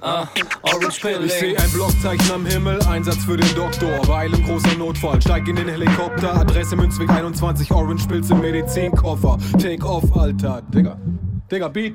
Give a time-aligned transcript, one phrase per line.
[0.00, 0.26] ah,
[0.62, 1.28] Orange Ich Pilling.
[1.28, 4.06] seh ein Blockzeichen am Himmel, Einsatz für den Doktor.
[4.08, 6.34] Weil im großer Notfall, steig in den Helikopter.
[6.34, 9.38] Adresse Münzweg 21, Orange Pilz im Medizinkoffer.
[9.58, 10.62] Take off, Alter.
[10.74, 10.98] Digga.
[11.50, 11.94] Digga, Beat.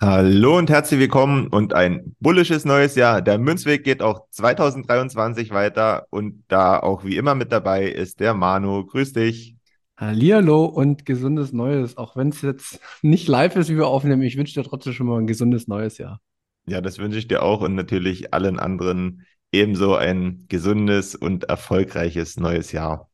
[0.00, 3.20] Hallo und herzlich willkommen und ein bullisches neues Jahr.
[3.20, 8.34] Der Münzweg geht auch 2023 weiter und da auch wie immer mit dabei ist der
[8.34, 8.86] Manu.
[8.86, 9.56] Grüß dich.
[9.96, 11.96] Hallihallo und gesundes Neues.
[11.96, 15.08] Auch wenn es jetzt nicht live ist, wie wir aufnehmen, ich wünsche dir trotzdem schon
[15.08, 16.20] mal ein gesundes neues Jahr.
[16.68, 22.36] Ja, das wünsche ich dir auch und natürlich allen anderen ebenso ein gesundes und erfolgreiches
[22.36, 23.10] neues Jahr.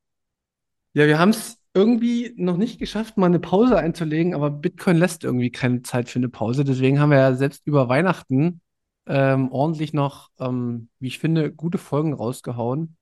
[0.92, 5.24] Ja, wir haben es irgendwie noch nicht geschafft, mal eine Pause einzulegen, aber Bitcoin lässt
[5.24, 6.64] irgendwie keine Zeit für eine Pause.
[6.64, 8.60] Deswegen haben wir ja selbst über Weihnachten
[9.06, 12.96] ähm, ordentlich noch, ähm, wie ich finde, gute Folgen rausgehauen.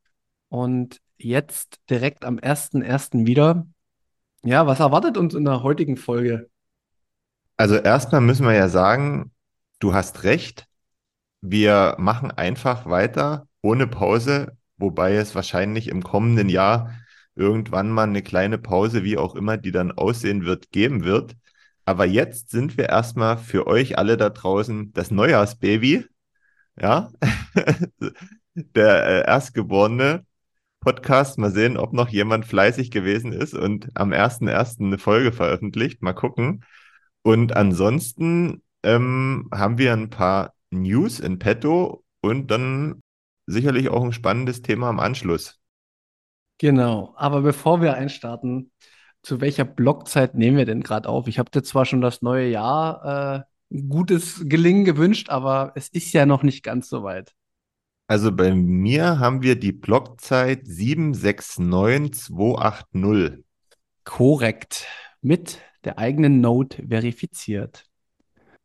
[0.48, 3.26] Und jetzt direkt am 1.1.
[3.26, 3.66] wieder.
[4.44, 6.48] Ja, was erwartet uns in der heutigen Folge?
[7.56, 9.30] Also erstmal müssen wir ja sagen,
[9.82, 10.66] du hast recht.
[11.40, 16.94] Wir machen einfach weiter ohne Pause, wobei es wahrscheinlich im kommenden Jahr
[17.34, 21.36] irgendwann mal eine kleine Pause, wie auch immer die dann aussehen wird, geben wird.
[21.84, 26.06] Aber jetzt sind wir erstmal für euch alle da draußen das Neujahrsbaby.
[26.80, 27.10] Ja,
[28.54, 30.24] der äh, erstgeborene
[30.80, 31.38] Podcast.
[31.38, 34.80] Mal sehen, ob noch jemand fleißig gewesen ist und am 1.1.
[34.86, 36.02] eine Folge veröffentlicht.
[36.02, 36.64] Mal gucken.
[37.22, 43.00] Und ansonsten ähm, haben wir ein paar News in petto und dann
[43.46, 45.58] sicherlich auch ein spannendes Thema am Anschluss.
[46.58, 48.70] Genau, aber bevor wir einstarten,
[49.22, 51.28] zu welcher Blockzeit nehmen wir denn gerade auf?
[51.28, 56.12] Ich habe dir zwar schon das neue Jahr äh, gutes Gelingen gewünscht, aber es ist
[56.12, 57.32] ja noch nicht ganz so weit.
[58.06, 63.44] Also bei mir haben wir die Blockzeit 769280.
[64.04, 64.86] Korrekt.
[65.20, 67.84] Mit der eigenen Note verifiziert.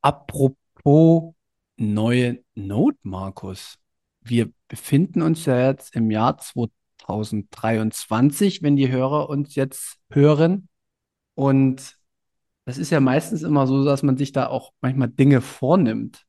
[0.08, 1.36] Apropos
[1.76, 3.78] neue Note, Markus.
[4.22, 10.70] Wir befinden uns ja jetzt im Jahr 2023, wenn die Hörer uns jetzt hören.
[11.36, 11.98] Und
[12.64, 16.24] das ist ja meistens immer so, dass man sich da auch manchmal Dinge vornimmt.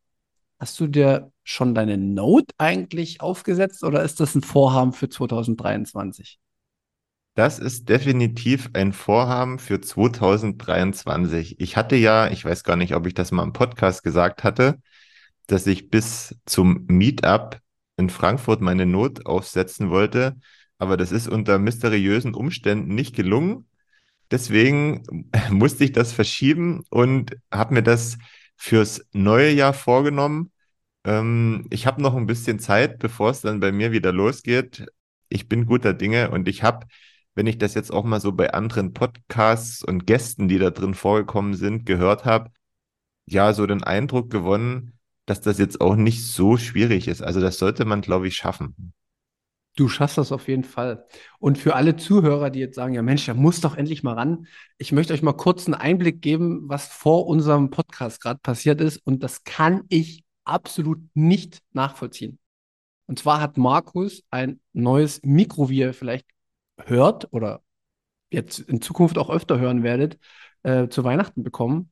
[0.59, 6.41] Hast du dir schon deine Note eigentlich aufgesetzt oder ist das ein Vorhaben für 2023?
[7.39, 11.61] Das ist definitiv ein Vorhaben für 2023.
[11.61, 14.81] Ich hatte ja, ich weiß gar nicht, ob ich das mal im Podcast gesagt hatte,
[15.47, 17.61] dass ich bis zum Meetup
[17.97, 20.35] in Frankfurt meine Not aufsetzen wollte,
[20.79, 23.69] aber das ist unter mysteriösen Umständen nicht gelungen.
[24.33, 25.05] Deswegen
[25.51, 28.19] musste ich das verschieben und habe mir das
[28.57, 30.51] fürs neue Jahr vorgenommen.
[31.05, 34.87] Ähm, ich habe noch ein bisschen Zeit, bevor es dann bei mir wieder losgeht.
[35.29, 36.87] Ich bin guter Dinge und ich habe,
[37.39, 40.95] wenn ich das jetzt auch mal so bei anderen Podcasts und Gästen, die da drin
[40.95, 42.51] vorgekommen sind, gehört habe,
[43.27, 47.23] ja, so den Eindruck gewonnen, dass das jetzt auch nicht so schwierig ist.
[47.23, 48.93] Also das sollte man, glaube ich, schaffen.
[49.77, 51.07] Du schaffst das auf jeden Fall.
[51.39, 54.49] Und für alle Zuhörer, die jetzt sagen, ja Mensch, der muss doch endlich mal ran.
[54.77, 58.97] Ich möchte euch mal kurz einen Einblick geben, was vor unserem Podcast gerade passiert ist.
[58.97, 62.41] Und das kann ich absolut nicht nachvollziehen.
[63.07, 66.27] Und zwar hat Markus ein neues Mikro, wie ihr vielleicht
[66.87, 67.63] hört oder
[68.31, 70.19] jetzt in Zukunft auch öfter hören werdet,
[70.63, 71.91] äh, zu Weihnachten bekommen.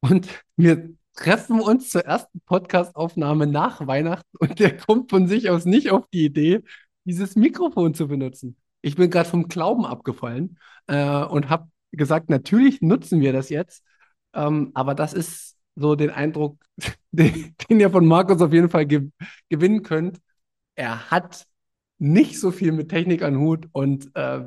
[0.00, 5.64] Und mir treffen uns zur ersten Podcast-Aufnahme nach Weihnachten und der kommt von sich aus
[5.64, 6.62] nicht auf die Idee,
[7.04, 8.56] dieses Mikrofon zu benutzen.
[8.80, 13.84] Ich bin gerade vom Glauben abgefallen äh, und habe gesagt, natürlich nutzen wir das jetzt,
[14.32, 16.58] ähm, aber das ist so den Eindruck,
[17.12, 19.10] den, den ihr von Markus auf jeden Fall ge
[19.48, 20.18] gewinnen könnt.
[20.74, 21.46] Er hat
[22.02, 24.40] nicht so viel mit Technik an Hut und äh,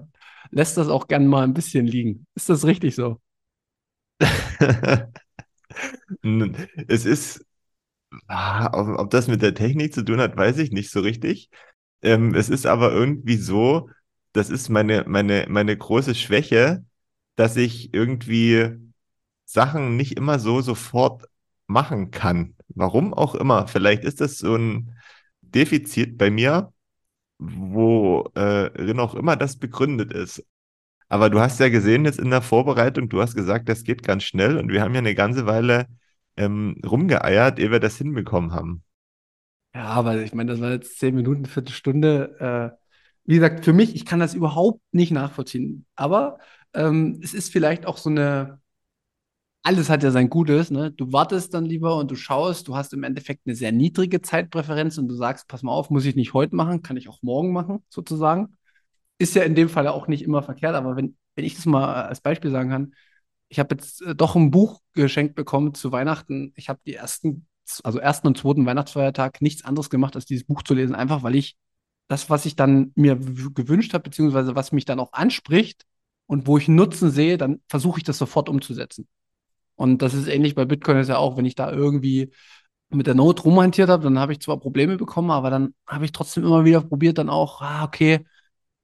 [0.51, 2.27] lässt das auch gern mal ein bisschen liegen.
[2.35, 3.21] Ist das richtig so?
[6.87, 7.45] es ist,
[8.27, 11.49] ah, ob, ob, das mit der Technik zu tun hat, weiß ich nicht so richtig.
[12.01, 13.89] Ähm, es ist aber irgendwie so,
[14.33, 16.83] das ist meine, meine, meine große Schwäche,
[17.35, 18.71] dass ich irgendwie
[19.45, 21.23] Sachen nicht immer so sofort
[21.67, 22.55] machen kann.
[22.67, 23.67] Warum auch immer.
[23.67, 24.97] Vielleicht ist das so ein
[25.41, 26.73] Defizit bei mir,
[27.37, 30.45] worin äh, auch immer das begründet ist.
[31.07, 34.23] Aber du hast ja gesehen jetzt in der Vorbereitung, du hast gesagt, das geht ganz
[34.23, 35.87] schnell und wir haben ja eine ganze Weile
[36.37, 38.83] ähm, rumgeeiert, ehe wir das hinbekommen haben.
[39.73, 42.73] Ja, aber ich meine, das war jetzt zehn Minuten, Viertelstunde.
[42.79, 42.85] Äh,
[43.25, 45.85] wie gesagt, für mich, ich kann das überhaupt nicht nachvollziehen.
[45.95, 46.39] Aber
[46.73, 48.59] ähm, es ist vielleicht auch so eine,
[49.65, 50.91] alles hat ja sein Gutes, ne?
[50.91, 54.97] Du wartest dann lieber und du schaust, du hast im Endeffekt eine sehr niedrige Zeitpräferenz
[54.97, 57.51] und du sagst, pass mal auf, muss ich nicht heute machen, kann ich auch morgen
[57.51, 58.55] machen, sozusagen
[59.17, 62.03] ist ja in dem Fall auch nicht immer verkehrt, aber wenn, wenn ich das mal
[62.03, 62.93] als Beispiel sagen kann,
[63.49, 66.53] ich habe jetzt äh, doch ein Buch geschenkt bekommen zu Weihnachten.
[66.55, 67.47] Ich habe die ersten,
[67.83, 71.35] also ersten und zweiten Weihnachtsfeiertag nichts anderes gemacht, als dieses Buch zu lesen, einfach weil
[71.35, 71.55] ich
[72.07, 75.85] das, was ich dann mir gewünscht habe, beziehungsweise was mich dann auch anspricht
[76.27, 79.07] und wo ich Nutzen sehe, dann versuche ich das sofort umzusetzen.
[79.75, 82.31] Und das ist ähnlich bei Bitcoin ist ja auch, wenn ich da irgendwie
[82.89, 86.11] mit der Note rumhantiert habe, dann habe ich zwar Probleme bekommen, aber dann habe ich
[86.11, 88.25] trotzdem immer wieder probiert, dann auch, ah, okay,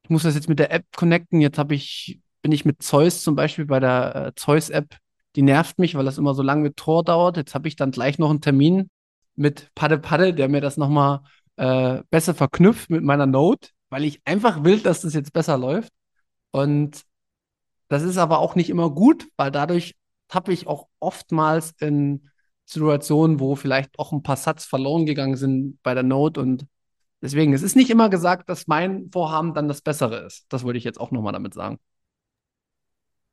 [0.04, 1.42] ich muss das jetzt mit der App connecten.
[1.42, 4.98] Jetzt habe ich, bin ich mit Zeus zum Beispiel bei der äh, Zeus-App.
[5.36, 7.38] Die nervt mich, weil das immer so lange mit Tor dauert.
[7.38, 8.90] Jetzt habe ich dann gleich noch einen Termin
[9.36, 11.22] mit Padde Padde, der mir das nochmal
[11.56, 15.94] äh, besser verknüpft mit meiner Note, weil ich einfach will, dass das jetzt besser läuft.
[16.52, 17.04] Und
[17.88, 19.96] das ist aber auch nicht immer gut, weil dadurch
[20.32, 22.30] habe ich auch oftmals in
[22.66, 26.66] Situationen, wo vielleicht auch ein paar Satz verloren gegangen sind bei der Note und
[27.22, 30.46] Deswegen, es ist nicht immer gesagt, dass mein Vorhaben dann das Bessere ist.
[30.50, 31.78] Das wollte ich jetzt auch nochmal damit sagen.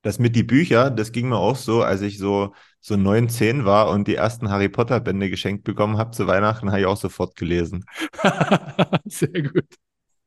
[0.02, 3.64] Das mit die Bücher, das ging mir auch so, als ich so, so 9, 10
[3.64, 6.96] war und die ersten Harry Potter Bände geschenkt bekommen habe zu Weihnachten, habe ich auch
[6.96, 7.84] sofort gelesen.
[9.06, 9.66] Sehr gut.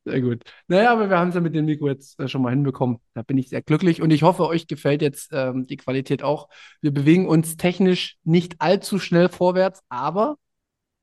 [0.03, 0.44] Sehr gut.
[0.68, 2.98] Naja, aber wir haben es ja mit dem Mikro jetzt äh, schon mal hinbekommen.
[3.13, 6.50] Da bin ich sehr glücklich und ich hoffe, euch gefällt jetzt ähm, die Qualität auch.
[6.81, 10.38] Wir bewegen uns technisch nicht allzu schnell vorwärts, aber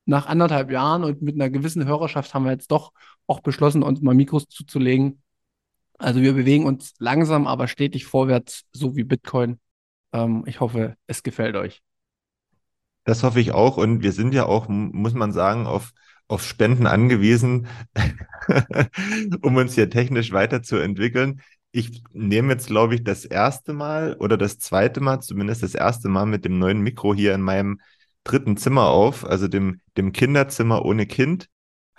[0.04, 2.92] nach anderthalb Jahren und mit einer gewissen Hörerschaft haben wir jetzt doch
[3.28, 5.22] auch beschlossen, uns mal Mikros zuzulegen.
[5.98, 9.60] Also wir bewegen uns langsam, aber stetig vorwärts, so wie Bitcoin.
[10.12, 11.82] Ähm, ich hoffe, es gefällt euch.
[13.04, 13.76] Das hoffe ich auch.
[13.76, 15.92] Und wir sind ja auch, muss man sagen, auf,
[16.28, 17.66] auf Spenden angewiesen,
[19.42, 21.40] um uns hier technisch weiterzuentwickeln.
[21.72, 26.08] Ich nehme jetzt, glaube ich, das erste Mal oder das zweite Mal, zumindest das erste
[26.08, 27.80] Mal mit dem neuen Mikro hier in meinem
[28.24, 31.48] dritten Zimmer auf, also dem, dem Kinderzimmer ohne Kind.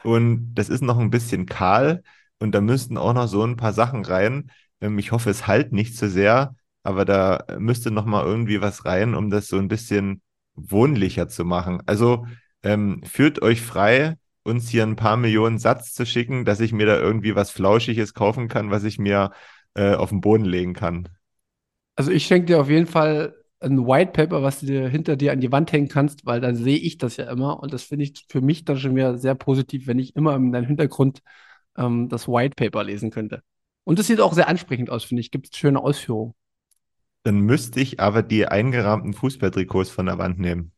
[0.03, 2.03] Und das ist noch ein bisschen kahl
[2.39, 4.51] und da müssten auch noch so ein paar Sachen rein.
[4.81, 8.85] Ähm, ich hoffe, es halt nicht zu sehr, aber da müsste noch mal irgendwie was
[8.85, 10.21] rein, um das so ein bisschen
[10.55, 11.81] wohnlicher zu machen.
[11.85, 12.25] Also
[12.63, 16.85] ähm, fühlt euch frei, uns hier ein paar Millionen Satz zu schicken, dass ich mir
[16.85, 19.31] da irgendwie was Flauschiges kaufen kann, was ich mir
[19.75, 21.09] äh, auf den Boden legen kann.
[21.95, 25.33] Also ich schenke dir auf jeden Fall ein White Paper, was du dir hinter dir
[25.33, 28.05] an die Wand hängen kannst, weil dann sehe ich das ja immer und das finde
[28.05, 31.19] ich für mich dann schon wieder sehr positiv, wenn ich immer in deinem Hintergrund
[31.77, 33.43] ähm, das White Paper lesen könnte.
[33.83, 35.31] Und das sieht auch sehr ansprechend aus, finde ich.
[35.31, 36.33] Gibt es schöne Ausführungen.
[37.23, 40.71] Dann müsste ich aber die eingerahmten Fußballtrikots von der Wand nehmen.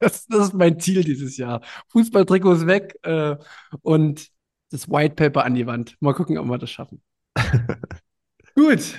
[0.00, 1.60] Das, das ist mein Ziel dieses Jahr.
[1.88, 3.36] Fußballtrikots weg äh,
[3.82, 4.28] und
[4.70, 5.96] das White Paper an die Wand.
[6.00, 7.02] Mal gucken, ob wir das schaffen.
[8.54, 8.98] Gut,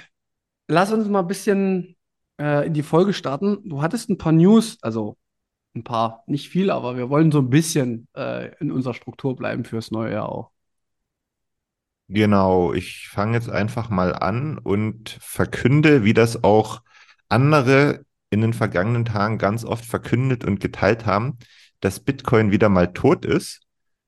[0.68, 1.96] lass uns mal ein bisschen
[2.40, 3.68] äh, in die Folge starten.
[3.68, 5.18] Du hattest ein paar News, also
[5.74, 9.66] ein paar, nicht viel, aber wir wollen so ein bisschen äh, in unserer Struktur bleiben
[9.66, 10.52] fürs neue Jahr auch.
[12.10, 16.82] Genau, ich fange jetzt einfach mal an und verkünde, wie das auch
[17.30, 21.38] andere in den vergangenen Tagen ganz oft verkündet und geteilt haben,
[21.82, 23.62] dass Bitcoin wieder mal tot ist.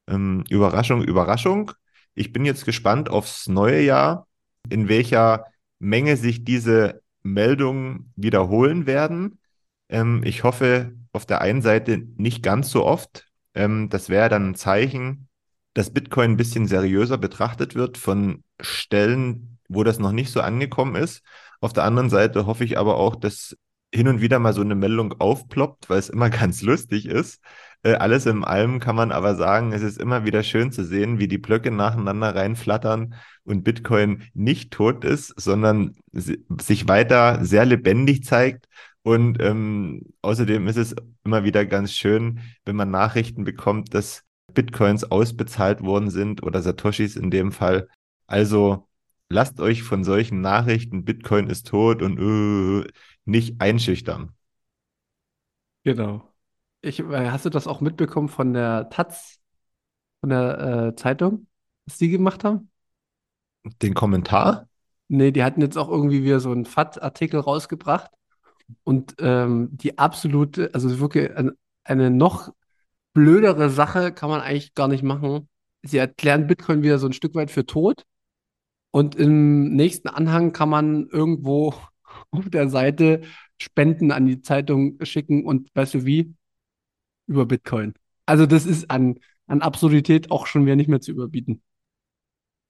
[0.08, 1.72] Ähm, Überraschung, Überraschung.
[2.16, 4.28] Ich bin jetzt gespannt aufs neue Jahr,
[4.70, 5.46] in welcher
[5.80, 9.40] Menge sich diese Meldungen wiederholen werden.
[9.90, 13.28] Ähm, ich hoffe auf der einen Seite nicht ganz so oft.
[13.54, 15.28] Ähm, das wäre dann ein Zeichen,
[15.74, 20.96] dass Bitcoin ein bisschen seriöser betrachtet wird von Stellen, wo das noch nicht so angekommen
[20.96, 21.24] ist.
[21.62, 23.58] Auf der anderen Seite hoffe ich aber auch, dass
[23.94, 27.42] hin und wieder mal so eine Meldung aufploppt, weil es immer ganz lustig ist.
[27.84, 31.20] Äh, alles in allem kann man aber sagen, es ist immer wieder schön zu sehen,
[31.20, 38.24] wie die Blöcke nacheinander reinflattern und Bitcoin nicht tot ist, sondern sich weiter sehr lebendig
[38.24, 38.68] zeigt.
[39.04, 40.96] Und ähm, außerdem ist es
[41.26, 44.24] immer wieder ganz schön, wenn man Nachrichten bekommt, dass
[44.54, 47.90] Bitcoins ausbezahlt worden sind oder Satoshis in dem Fall.
[48.28, 48.88] Also
[49.30, 52.84] lasst euch von solchen Nachrichten, Bitcoin ist tot und uh,
[53.26, 54.32] nicht einschüchtern.
[55.84, 56.34] Genau.
[56.82, 59.40] Ich, äh, hast du das auch mitbekommen von der Taz,
[60.22, 61.48] von der äh, Zeitung,
[61.86, 62.70] was die gemacht haben?
[63.82, 64.68] Den Kommentar?
[65.08, 68.12] Nee, die hatten jetzt auch irgendwie wieder so einen FAT-Artikel rausgebracht
[68.84, 71.54] und ähm, die absolute, also wirklich eine,
[71.84, 72.50] eine noch
[73.14, 75.50] blödere Sache kann man eigentlich gar nicht machen.
[75.84, 78.04] Sie erklären Bitcoin wieder so ein Stück weit für tot
[78.92, 81.74] und im nächsten Anhang kann man irgendwo
[82.34, 83.22] auf der Seite
[83.62, 86.34] Spenden an die Zeitung schicken und weißt du wie?
[87.28, 87.94] Über Bitcoin.
[88.26, 91.62] Also das ist an, an Absurdität auch schon wieder nicht mehr zu überbieten.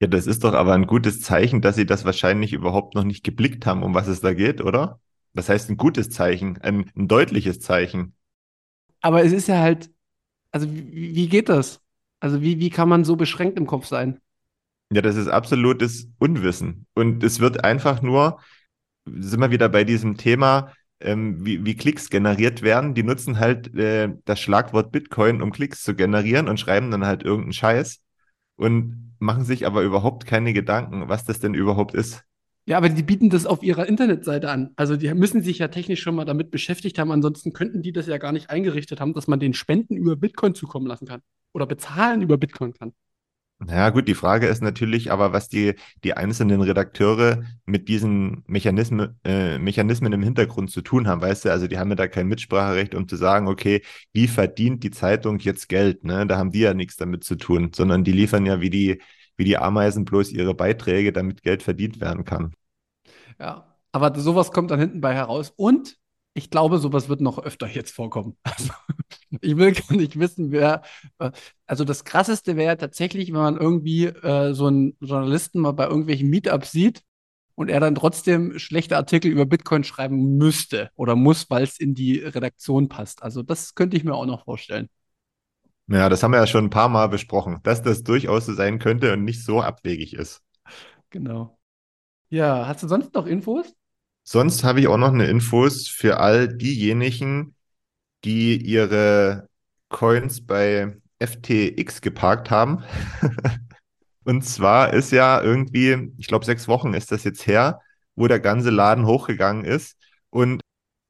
[0.02, 3.24] Ja, das ist doch aber ein gutes Zeichen, dass Sie das wahrscheinlich überhaupt noch nicht
[3.24, 5.00] geblickt haben, um was es da geht, oder?
[5.34, 8.14] Das heißt ein gutes Zeichen, ein, ein deutliches Zeichen.
[9.02, 9.92] Aber es ist ja halt,
[10.52, 11.82] also wie, wie geht das?
[12.20, 14.22] Also wie, wie kann man so beschränkt im Kopf sein?
[14.92, 16.86] Ja, das ist absolutes Unwissen.
[16.94, 18.40] Und es wird einfach nur,
[19.06, 22.94] sind wir wieder bei diesem Thema, ähm, wie, wie Klicks generiert werden.
[22.94, 27.24] Die nutzen halt äh, das Schlagwort Bitcoin, um Klicks zu generieren und schreiben dann halt
[27.24, 28.02] irgendeinen Scheiß
[28.56, 32.24] und machen sich aber überhaupt keine Gedanken, was das denn überhaupt ist.
[32.66, 34.72] Ja, aber die bieten das auf ihrer Internetseite an.
[34.78, 37.12] Also die müssen sich ja technisch schon mal damit beschäftigt haben.
[37.12, 40.56] Ansonsten könnten die das ja gar nicht eingerichtet haben, dass man den Spenden über Bitcoin
[40.56, 41.22] zukommen lassen kann
[41.54, 42.94] oder bezahlen über Bitcoin kann.
[43.70, 49.20] Ja, gut, die Frage ist natürlich aber, was die, die einzelnen Redakteure mit diesen Mechanismen,
[49.24, 51.52] äh, Mechanismen im Hintergrund zu tun haben, weißt du?
[51.52, 53.82] Also die haben ja da kein Mitspracherecht, um zu sagen, okay,
[54.12, 56.04] wie verdient die Zeitung jetzt Geld?
[56.04, 56.28] Ne?
[56.28, 59.02] Da haben die ja nichts damit zu tun, sondern die liefern ja wie die,
[59.38, 62.54] wie die Ameisen bloß ihre Beiträge, damit Geld verdient werden kann.
[63.40, 65.54] Ja, aber sowas kommt dann hinten bei heraus.
[65.56, 65.98] Und
[66.34, 68.38] ich glaube, sowas wird noch öfter jetzt vorkommen.
[68.46, 68.74] Also,
[69.42, 70.84] ich will gar nicht wissen, wer.
[71.20, 71.32] Äh,
[71.66, 76.30] also, das Krasseste wäre tatsächlich, wenn man irgendwie äh, so einen Journalisten mal bei irgendwelchen
[76.30, 77.02] Meetups sieht
[77.56, 81.96] und er dann trotzdem schlechte Artikel über Bitcoin schreiben müsste oder muss, weil es in
[81.96, 83.24] die Redaktion passt.
[83.24, 84.90] Also, das könnte ich mir auch noch vorstellen.
[85.88, 88.80] Ja, das haben wir ja schon ein paar Mal besprochen, dass das durchaus so sein
[88.80, 90.42] könnte und nicht so abwegig ist.
[91.10, 91.58] Genau.
[92.30, 93.74] Ja, hast du sonst noch Infos?
[94.24, 97.56] Sonst habe ich auch noch eine Infos für all diejenigen,
[98.24, 99.50] die ihre
[99.90, 102.84] Coins bei FTX geparkt haben.
[104.24, 107.82] Und zwar ist ja irgendwie, ich glaube, sechs Wochen ist das jetzt her,
[108.16, 109.98] wo der ganze Laden hochgegangen ist.
[110.30, 110.62] Und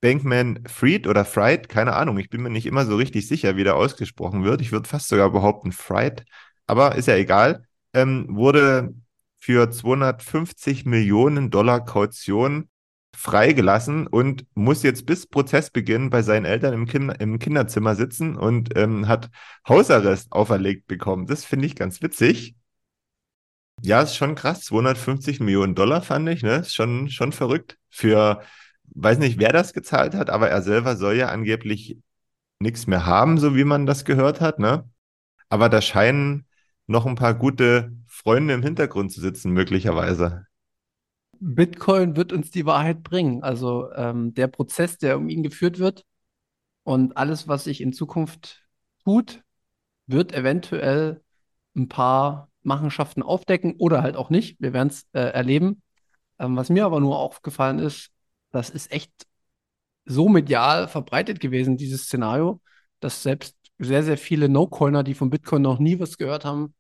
[0.01, 3.63] Bankman Fried oder Fried, keine Ahnung, ich bin mir nicht immer so richtig sicher, wie
[3.63, 4.62] der ausgesprochen wird.
[4.62, 6.25] Ich würde fast sogar behaupten Fried,
[6.67, 7.65] aber ist ja egal.
[7.93, 8.93] Ähm, wurde
[9.39, 12.70] für 250 Millionen Dollar Kaution
[13.15, 18.77] freigelassen und muss jetzt bis Prozessbeginn bei seinen Eltern im, kind im Kinderzimmer sitzen und
[18.77, 19.29] ähm, hat
[19.67, 21.27] Hausarrest auferlegt bekommen.
[21.27, 22.55] Das finde ich ganz witzig.
[23.82, 24.62] Ja, ist schon krass.
[24.62, 26.58] 250 Millionen Dollar fand ich, ne?
[26.58, 27.77] Ist schon, schon verrückt.
[27.89, 28.41] Für,
[28.96, 31.98] weiß nicht, wer das gezahlt hat, aber er selber soll ja angeblich
[32.60, 34.89] nichts mehr haben, so wie man das gehört hat, ne?
[35.50, 36.48] Aber da scheinen
[36.88, 40.48] noch ein paar gute Freunde im Hintergrund zu sitzen, möglicherweise.
[41.40, 43.44] Bitcoin wird uns die Wahrheit bringen.
[43.44, 46.06] Also ähm, der Prozess, der um ihn geführt wird
[46.84, 48.63] und alles, was sich in Zukunft
[49.04, 49.44] tut,
[50.08, 51.22] wird eventuell
[51.75, 54.58] ein paar Machenschaften aufdecken oder halt auch nicht.
[54.60, 55.82] Wir werden es äh, erleben.
[56.40, 58.12] Ähm, was mir aber nur aufgefallen ist,
[58.52, 59.12] das ist echt
[60.06, 62.62] so medial verbreitet gewesen, dieses Szenario,
[63.00, 66.74] dass selbst sehr, sehr viele No-Coiner, die von Bitcoin noch nie was gehört haben,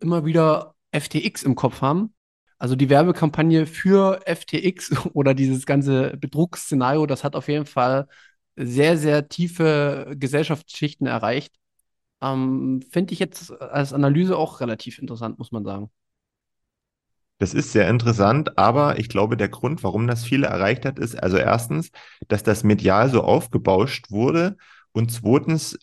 [0.00, 2.14] immer wieder FTX im Kopf haben
[2.62, 8.06] also die Werbekampagne für FTX oder dieses ganze Betrugsszenario, das hat auf jeden Fall
[8.54, 11.52] sehr, sehr tiefe Gesellschaftsschichten erreicht.
[12.20, 15.90] Ähm, Finde ich jetzt als Analyse auch relativ interessant, muss man sagen.
[17.38, 21.20] Das ist sehr interessant, aber ich glaube, der Grund, warum das viele erreicht hat, ist
[21.20, 21.90] also erstens,
[22.28, 24.56] dass das medial so aufgebauscht wurde
[24.92, 25.76] und zweitens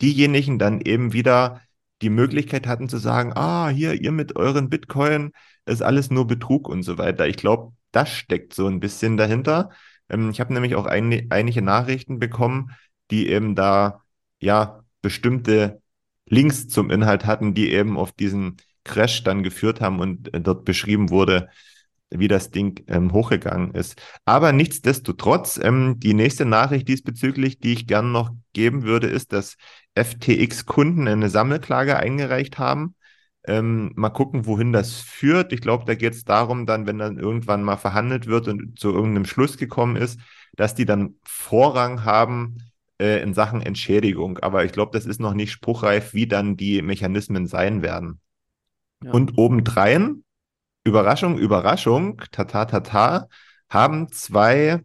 [0.00, 1.60] diejenigen dann eben wieder
[2.00, 5.32] die Möglichkeit hatten zu sagen, ah, hier, ihr mit euren Bitcoin,
[5.66, 7.26] ist alles nur Betrug und so weiter.
[7.26, 9.70] Ich glaube, das steckt so ein bisschen dahinter.
[10.08, 12.72] Ähm, ich habe nämlich auch ein, einige Nachrichten bekommen,
[13.10, 14.02] die eben da,
[14.40, 15.82] ja, bestimmte
[16.26, 20.64] Links zum Inhalt hatten, die eben auf diesen Crash dann geführt haben und äh, dort
[20.64, 21.48] beschrieben wurde,
[22.10, 24.00] wie das Ding ähm, hochgegangen ist.
[24.24, 29.56] Aber nichtsdestotrotz, ähm, die nächste Nachricht diesbezüglich, die ich gern noch geben würde, ist, dass
[29.94, 32.94] FTX-Kunden eine Sammelklage eingereicht haben.
[33.44, 35.52] Ähm, mal gucken, wohin das führt.
[35.52, 38.90] Ich glaube, da geht es darum, dann, wenn dann irgendwann mal verhandelt wird und zu
[38.92, 40.20] irgendeinem Schluss gekommen ist,
[40.54, 42.58] dass die dann Vorrang haben
[42.98, 44.38] äh, in Sachen Entschädigung.
[44.38, 48.20] Aber ich glaube, das ist noch nicht spruchreif, wie dann die Mechanismen sein werden.
[49.02, 49.10] Ja.
[49.10, 50.22] Und obendrein
[50.84, 53.28] Überraschung, Überraschung, tata, tata,
[53.68, 54.80] haben zwei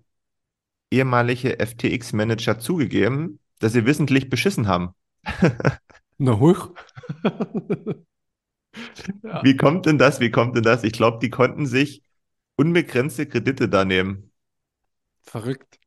[0.92, 4.92] ehemalige FTX-Manager zugegeben, dass sie wissentlich beschissen haben.
[6.18, 6.72] Na hoch.
[9.24, 9.44] ja.
[9.44, 10.20] Wie kommt denn das?
[10.20, 10.84] Wie kommt denn das?
[10.84, 12.04] Ich glaube, die konnten sich
[12.56, 14.32] unbegrenzte Kredite da nehmen.
[15.22, 15.80] Verrückt.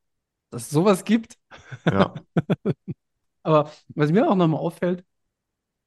[0.51, 1.39] Dass es sowas gibt.
[1.87, 2.15] Ja.
[3.43, 5.05] Aber was mir auch nochmal auffällt,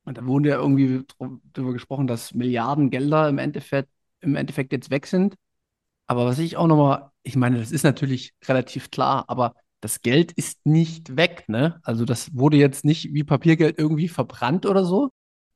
[0.06, 1.06] und da wurde ja irgendwie
[1.54, 3.90] darüber gesprochen, dass Milliarden Gelder im Endeffekt
[4.24, 5.36] im Endeffekt jetzt weg sind.
[6.08, 10.32] Aber was ich auch nochmal, ich meine, das ist natürlich relativ klar, aber das Geld
[10.32, 11.80] ist nicht weg, ne?
[11.84, 15.10] Also das wurde jetzt nicht wie Papiergeld irgendwie verbrannt oder so,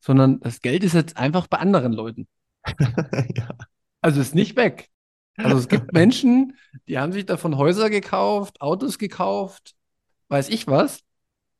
[0.07, 2.27] sondern das Geld ist jetzt einfach bei anderen Leuten.
[3.35, 3.49] ja.
[3.99, 4.87] Also ist nicht weg.
[5.35, 9.75] Also es gibt Menschen, die haben sich davon Häuser gekauft, Autos gekauft,
[10.29, 11.01] weiß ich was.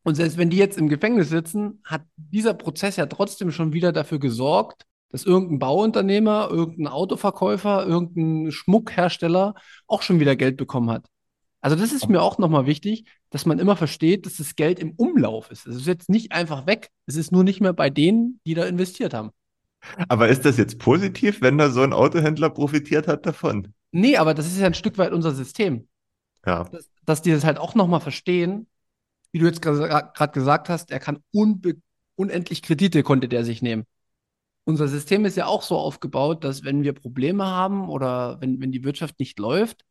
[0.04, 3.92] Und selbst wenn die jetzt im Gefängnis sitzen, hat dieser Prozess ja trotzdem schon wieder
[3.92, 9.56] dafür gesorgt, dass irgendein Bauunternehmer, irgendein Autoverkäufer, irgendein Schmuckhersteller
[9.88, 11.06] auch schon wieder Geld bekommen hat.
[11.68, 14.92] Also das ist mir auch nochmal wichtig, dass man immer versteht, dass das Geld im
[14.92, 15.68] Umlauf ist.
[15.68, 16.92] Es ist jetzt nicht einfach weg.
[17.08, 19.32] Es ist nur nicht mehr bei denen, die da investiert haben.
[20.08, 23.74] Aber ist das jetzt positiv, wenn da so ein Autohändler profitiert hat davon?
[23.92, 25.90] Nee, aber das ist ja ein Stück weit unser System.
[26.46, 26.64] Ja.
[26.64, 28.68] Dass, dass die das halt auch nochmal verstehen,
[29.34, 31.20] wie du jetzt gerade gesagt hast, er kann
[32.16, 33.84] unendlich Kredite konnte der sich nehmen
[34.68, 38.74] unser System ist ja auch so aufgebaut, dass wenn wir Probleme haben oder wenn, wenn
[38.74, 39.86] die Wirtschaft nicht läuft,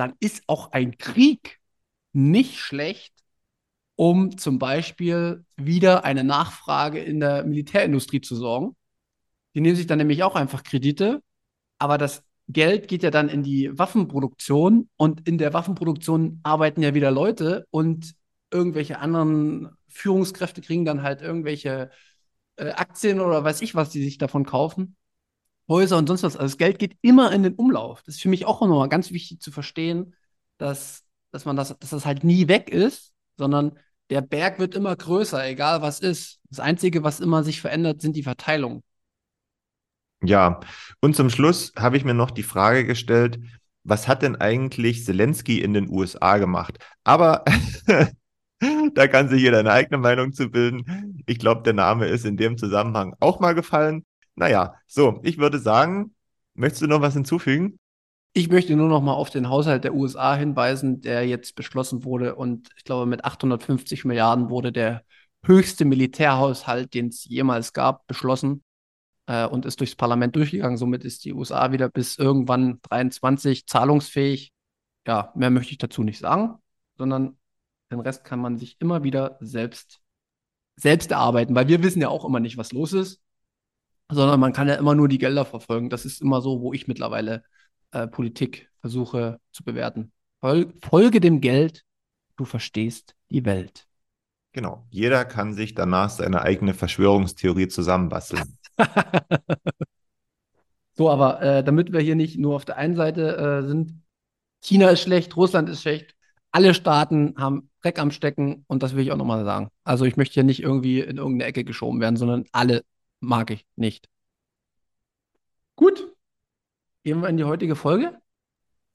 [0.00, 1.60] dann ist auch ein Krieg
[2.12, 3.14] nicht schlecht,
[3.96, 8.74] um zum Beispiel wieder eine Nachfrage in der Militärindustrie zu sorgen.
[9.54, 11.22] Die nehmen sich dann nämlich auch einfach Kredite,
[11.78, 16.94] aber das Geld geht ja dann in die Waffenproduktion und in der Waffenproduktion arbeiten ja
[16.94, 18.14] wieder Leute und
[18.50, 21.90] irgendwelche anderen Führungskräfte kriegen dann halt irgendwelche
[22.56, 24.96] äh, Aktien oder weiß ich was, die sich davon kaufen.
[25.70, 26.36] Häuser und sonst was.
[26.36, 28.02] Also das Geld geht immer in den Umlauf.
[28.02, 30.14] Das ist für mich auch nochmal ganz wichtig zu verstehen,
[30.58, 33.78] dass, dass man das, dass das halt nie weg ist, sondern
[34.10, 36.40] der Berg wird immer größer, egal was ist.
[36.50, 38.82] Das Einzige, was immer sich verändert, sind die Verteilungen.
[40.22, 40.60] Ja,
[41.00, 43.38] und zum Schluss habe ich mir noch die Frage gestellt,
[43.84, 46.78] was hat denn eigentlich Zelensky in den USA gemacht?
[47.04, 47.44] Aber
[48.94, 51.22] da kann sich jeder eine eigene Meinung zu bilden.
[51.26, 54.04] Ich glaube, der Name ist in dem Zusammenhang auch mal gefallen.
[54.40, 56.14] Naja, so, ich würde sagen,
[56.54, 57.78] möchtest du noch was hinzufügen?
[58.32, 62.36] Ich möchte nur noch mal auf den Haushalt der USA hinweisen, der jetzt beschlossen wurde.
[62.36, 65.04] Und ich glaube, mit 850 Milliarden wurde der
[65.44, 68.64] höchste Militärhaushalt, den es jemals gab, beschlossen
[69.26, 70.78] äh, und ist durchs Parlament durchgegangen.
[70.78, 74.54] Somit ist die USA wieder bis irgendwann 23 zahlungsfähig.
[75.06, 76.54] Ja, mehr möchte ich dazu nicht sagen,
[76.96, 77.36] sondern
[77.92, 80.00] den Rest kann man sich immer wieder selbst,
[80.76, 83.19] selbst erarbeiten, weil wir wissen ja auch immer nicht, was los ist,
[84.10, 85.90] sondern man kann ja immer nur die Gelder verfolgen.
[85.90, 87.44] Das ist immer so, wo ich mittlerweile
[87.92, 90.12] äh, Politik versuche zu bewerten.
[90.40, 91.84] Fol folge dem Geld,
[92.36, 93.86] du verstehst die Welt.
[94.52, 94.86] Genau.
[94.90, 98.58] Jeder kann sich danach seine eigene Verschwörungstheorie zusammenbasteln.
[100.94, 104.02] so, aber äh, damit wir hier nicht nur auf der einen Seite äh, sind,
[104.62, 106.16] China ist schlecht, Russland ist schlecht,
[106.52, 109.68] alle Staaten haben Dreck am Stecken und das will ich auch nochmal sagen.
[109.84, 112.82] Also ich möchte hier nicht irgendwie in irgendeine Ecke geschoben werden, sondern alle
[113.20, 114.08] mag ich nicht.
[115.76, 116.14] Gut.
[117.04, 118.18] Gehen wir in die heutige Folge?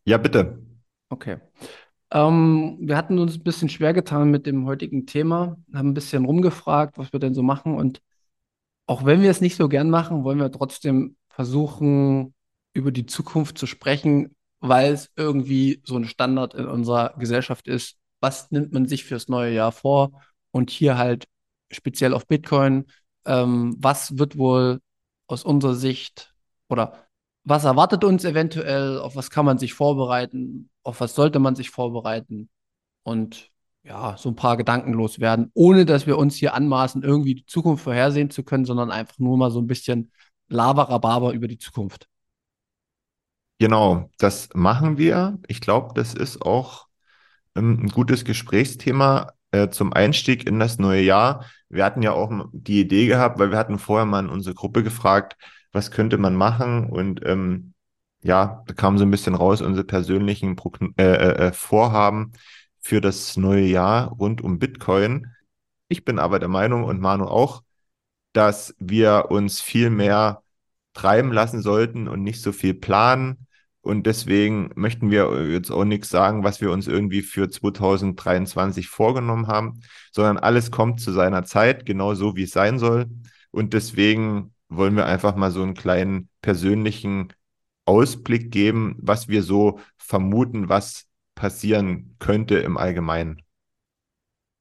[0.03, 0.63] Ja, bitte.
[1.09, 1.37] Okay.
[2.11, 6.25] Ähm, wir hatten uns ein bisschen schwer getan mit dem heutigen Thema, haben ein bisschen
[6.25, 7.75] rumgefragt, was wir denn so machen.
[7.75, 8.01] Und
[8.85, 12.35] auch wenn wir es nicht so gern machen, wollen wir trotzdem versuchen,
[12.73, 17.97] über die Zukunft zu sprechen, weil es irgendwie so ein Standard in unserer Gesellschaft ist,
[18.19, 21.25] was nimmt man sich fürs neue Jahr vor und hier halt
[21.71, 22.85] speziell auf Bitcoin,
[23.25, 24.81] ähm, was wird wohl
[25.27, 26.33] aus unserer Sicht
[26.69, 27.07] oder
[27.43, 31.69] was erwartet uns eventuell, auf was kann man sich vorbereiten, auf was sollte man sich
[31.69, 32.49] vorbereiten
[33.03, 33.51] und
[33.83, 37.83] ja, so ein paar Gedanken loswerden, ohne dass wir uns hier anmaßen, irgendwie die Zukunft
[37.83, 40.11] vorhersehen zu können, sondern einfach nur mal so ein bisschen
[40.47, 42.07] Lavarababer über die Zukunft.
[43.59, 45.39] Genau, das machen wir.
[45.47, 46.87] Ich glaube, das ist auch
[47.55, 51.45] ähm, ein gutes Gesprächsthema äh, zum Einstieg in das neue Jahr.
[51.69, 54.83] Wir hatten ja auch die Idee gehabt, weil wir hatten vorher mal in unsere Gruppe
[54.83, 55.37] gefragt,
[55.71, 57.73] was könnte man machen und ähm,
[58.25, 60.55] ja, da kam so ein bisschen raus, unsere persönlichen
[60.97, 62.31] äh, äh, äh, Vorhaben
[62.79, 65.27] für das neue Jahr rund um Bitcoin.
[65.89, 67.61] Ich bin aber der Meinung und Manu auch,
[68.33, 70.41] dass wir uns viel mehr
[70.93, 73.45] treiben lassen sollten und nicht so viel planen.
[73.85, 79.45] Und deswegen möchten wir jetzt auch nichts sagen, was wir uns irgendwie für 2023 vorgenommen
[79.45, 83.05] haben, sondern alles kommt zu seiner Zeit, genau so wie es sein soll.
[83.51, 87.31] Und deswegen wollen wir einfach mal so einen kleinen persönlichen
[87.85, 93.43] Ausblick geben, was wir so vermuten, was passieren könnte im Allgemeinen.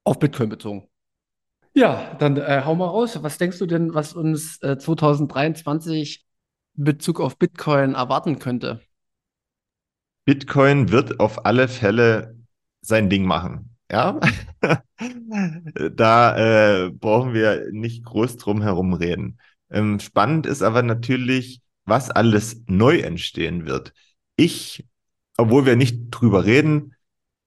[0.03, 0.87] Auf Bitcoin bezogen.
[1.73, 3.17] Ja, dann äh, hau mal raus.
[3.23, 6.23] Was denkst du denn, was uns äh, 2023
[6.77, 8.84] in Bezug auf Bitcoin erwarten könnte?
[10.25, 12.35] Bitcoin wird auf alle Fälle
[12.81, 13.77] sein Ding machen.
[13.91, 14.19] Ja,
[15.91, 19.39] da äh, brauchen wir nicht groß drum herum reden.
[19.69, 23.93] Ähm, spannend ist aber natürlich, was alles neu entstehen wird.
[24.35, 24.85] Ich,
[25.37, 26.95] obwohl wir nicht drüber reden,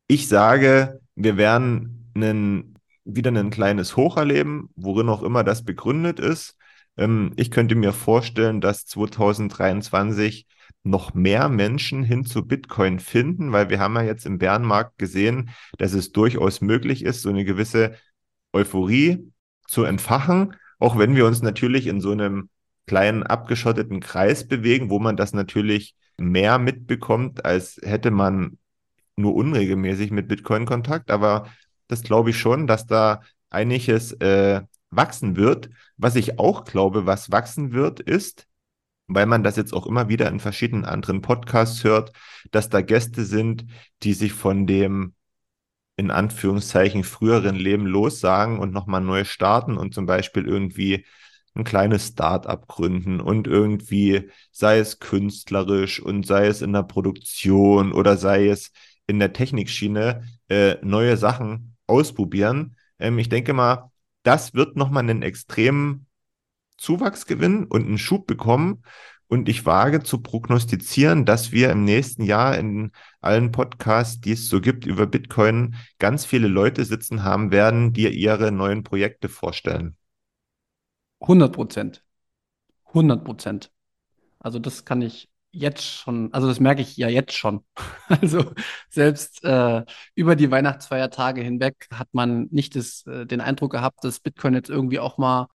[0.07, 6.21] ich sage, wir werden einen, wieder ein kleines Hoch erleben, worin auch immer das begründet
[6.21, 6.57] ist.
[6.97, 10.47] Ähm, ich könnte mir vorstellen, dass 2023
[10.89, 15.51] noch mehr Menschen hin zu Bitcoin finden, weil wir haben ja jetzt im Bärenmarkt gesehen,
[15.79, 17.95] dass es durchaus möglich ist, so eine gewisse
[18.53, 19.31] Euphorie
[19.67, 22.49] zu entfachen, auch wenn wir uns natürlich in so einem
[22.87, 28.59] kleinen abgeschotteten Kreis bewegen, wo man das natürlich mehr mitbekommt, als hätte man
[29.17, 31.11] nur unregelmäßig mit Bitcoin Kontakt.
[31.11, 31.49] Aber
[31.87, 33.21] das glaube ich schon, dass da
[33.51, 35.71] einiges äh, wachsen wird.
[35.97, 38.48] Was ich auch glaube, was wachsen wird, ist,
[39.09, 42.13] weil man das jetzt auch immer wieder in verschiedenen anderen Podcasts hört,
[42.51, 43.67] dass da Gäste sind,
[44.03, 45.15] die sich von dem
[45.97, 51.05] in Anführungszeichen früheren Leben lossagen und nochmal neu starten und zum Beispiel irgendwie
[51.55, 57.93] ein kleines Start-up gründen und irgendwie, sei es künstlerisch und sei es in der Produktion
[57.93, 58.71] oder sei es
[59.09, 62.77] in der Technikschiene, äh, neue Sachen ausprobieren.
[63.01, 63.91] Ähm, ich denke mal,
[64.23, 66.07] das wird nochmal einen extremen
[66.79, 68.83] Zuwachs gewinnen und einen Schub bekommen.
[69.27, 74.49] Und ich wage zu prognostizieren, dass wir im nächsten Jahr in allen Podcasts, die es
[74.49, 79.97] so gibt über Bitcoin, ganz viele Leute sitzen haben werden, die ihre neuen Projekte vorstellen.
[81.21, 82.05] 100 Prozent.
[82.87, 83.71] 100 Prozent.
[84.39, 87.65] Also das kann ich jetzt schon, also das merke ich ja jetzt schon.
[88.09, 88.53] Also
[88.89, 94.21] selbst äh, über die Weihnachtsfeiertage hinweg hat man nicht das, äh, den Eindruck gehabt, dass
[94.21, 95.49] Bitcoin jetzt irgendwie auch mal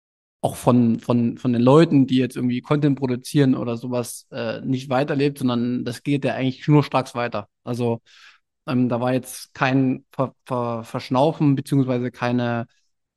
[0.42, 4.90] auch von, von, von den Leuten, die jetzt irgendwie Content produzieren oder sowas, äh, nicht
[4.90, 7.48] weiterlebt, sondern das geht ja eigentlich schnurstracks weiter.
[7.64, 8.02] Also
[8.66, 12.66] ähm, da war jetzt kein Ver Ver Verschnaufen, beziehungsweise keine,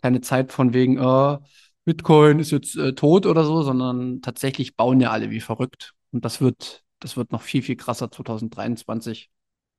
[0.01, 1.38] keine Zeit von wegen, äh,
[1.85, 5.93] Bitcoin ist jetzt äh, tot oder so, sondern tatsächlich bauen ja alle wie verrückt.
[6.11, 9.29] Und das wird, das wird noch viel, viel krasser 2023.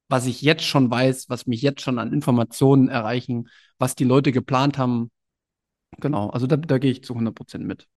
[0.09, 4.33] Was ich jetzt schon weiß, was mich jetzt schon an Informationen erreichen, was die Leute
[4.33, 5.11] geplant haben,
[6.01, 7.89] Genau, also da, da gehe ich zu 100% mit.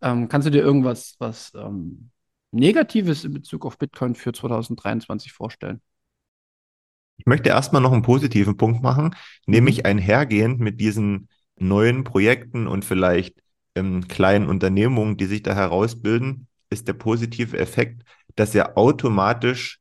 [0.00, 2.10] Ähm, kannst du dir irgendwas was ähm,
[2.50, 5.80] Negatives in Bezug auf Bitcoin für 2023 vorstellen?
[7.16, 9.14] Ich möchte erstmal noch einen positiven Punkt machen,
[9.46, 9.86] nämlich mhm.
[9.86, 13.42] einhergehend mit diesen neuen Projekten und vielleicht
[13.74, 18.02] ähm, kleinen Unternehmungen, die sich da herausbilden, ist der positive Effekt,
[18.36, 19.80] dass ja automatisch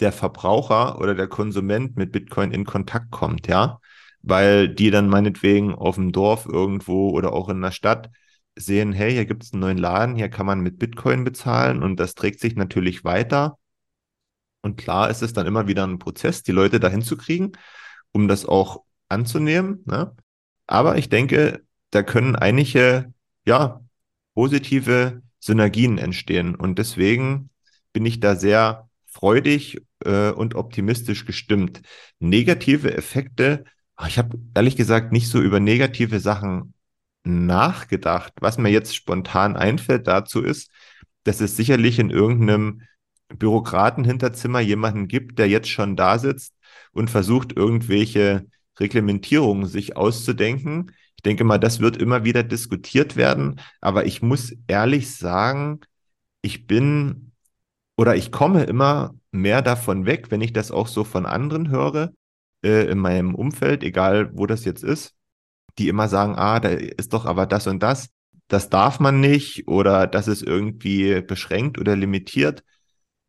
[0.00, 3.80] der Verbraucher oder der Konsument mit Bitcoin in Kontakt kommt, ja
[4.26, 8.10] weil die dann meinetwegen auf dem Dorf irgendwo oder auch in der Stadt
[8.56, 12.00] sehen, hey, hier gibt es einen neuen Laden, hier kann man mit Bitcoin bezahlen und
[12.00, 13.56] das trägt sich natürlich weiter.
[14.62, 17.52] Und klar ist es dann immer wieder ein Prozess, die Leute dahin zu kriegen,
[18.10, 19.84] um das auch anzunehmen.
[19.86, 20.12] Ne?
[20.66, 23.12] Aber ich denke, da können einige,
[23.44, 23.80] ja,
[24.34, 26.56] positive Synergien entstehen.
[26.56, 27.50] Und deswegen
[27.92, 31.82] bin ich da sehr freudig äh, und optimistisch gestimmt.
[32.18, 33.64] Negative Effekte
[34.06, 36.74] ich habe ehrlich gesagt nicht so über negative Sachen
[37.24, 38.32] nachgedacht.
[38.40, 40.70] Was mir jetzt spontan einfällt dazu ist,
[41.24, 42.82] dass es sicherlich in irgendeinem
[43.28, 46.54] Bürokratenhinterzimmer jemanden gibt, der jetzt schon da sitzt
[46.92, 48.46] und versucht, irgendwelche
[48.78, 50.92] Reglementierungen sich auszudenken.
[51.16, 55.80] Ich denke mal, das wird immer wieder diskutiert werden, aber ich muss ehrlich sagen,
[56.42, 57.32] ich bin
[57.96, 62.12] oder ich komme immer mehr davon weg, wenn ich das auch so von anderen höre,
[62.66, 65.14] äh, in meinem Umfeld, egal wo das jetzt ist,
[65.78, 68.10] die immer sagen, ah, da ist doch aber das und das,
[68.48, 72.64] das darf man nicht oder das ist irgendwie beschränkt oder limitiert,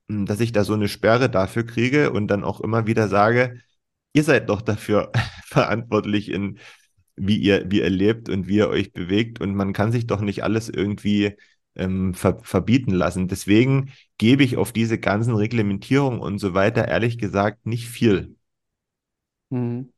[0.10, 3.62] hm, dass ich da so eine Sperre dafür kriege und dann auch immer wieder sage,
[4.13, 5.12] ihr seid doch dafür
[5.45, 6.60] verantwortlich in
[7.17, 10.21] wie ihr, wie ihr lebt und wie ihr euch bewegt und man kann sich doch
[10.21, 11.36] nicht alles irgendwie
[11.76, 13.28] ähm, ver verbieten lassen.
[13.28, 18.37] Deswegen gebe ich auf diese ganzen Reglementierungen und so weiter ehrlich gesagt nicht viel.
[19.49, 19.91] Mhm.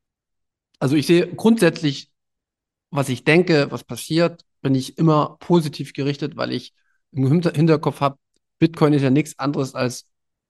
[0.80, 2.12] Also ich sehe grundsätzlich,
[2.92, 6.74] was ich denke, was passiert, bin ich immer positiv gerichtet, weil ich
[7.12, 8.18] im Hinterkopf habe,
[8.60, 10.08] Bitcoin ist ja nichts anderes als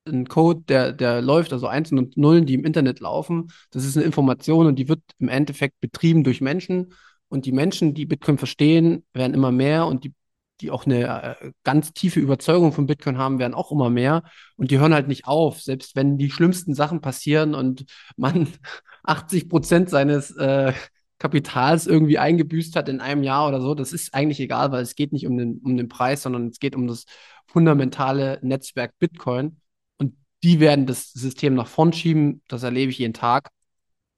[0.07, 3.51] ein Code, der, der läuft, also Einsen und Nullen, die im Internet laufen.
[3.71, 6.93] Das ist eine Information und die wird im Endeffekt betrieben durch Menschen.
[7.27, 10.13] Und die Menschen, die Bitcoin verstehen, werden immer mehr und die,
[10.61, 14.23] die auch eine äh, ganz tiefe Überzeugung von Bitcoin haben, werden auch immer mehr.
[14.57, 17.85] Und die hören halt nicht auf, selbst wenn die schlimmsten Sachen passieren und
[18.17, 18.47] man
[19.03, 20.73] 80 Prozent seines äh,
[21.17, 23.75] Kapitals irgendwie eingebüßt hat in einem Jahr oder so.
[23.75, 26.59] Das ist eigentlich egal, weil es geht nicht um den, um den Preis, sondern es
[26.59, 27.05] geht um das
[27.47, 29.57] fundamentale Netzwerk Bitcoin.
[29.97, 32.41] Und die werden das System nach vorn schieben.
[32.47, 33.49] Das erlebe ich jeden Tag.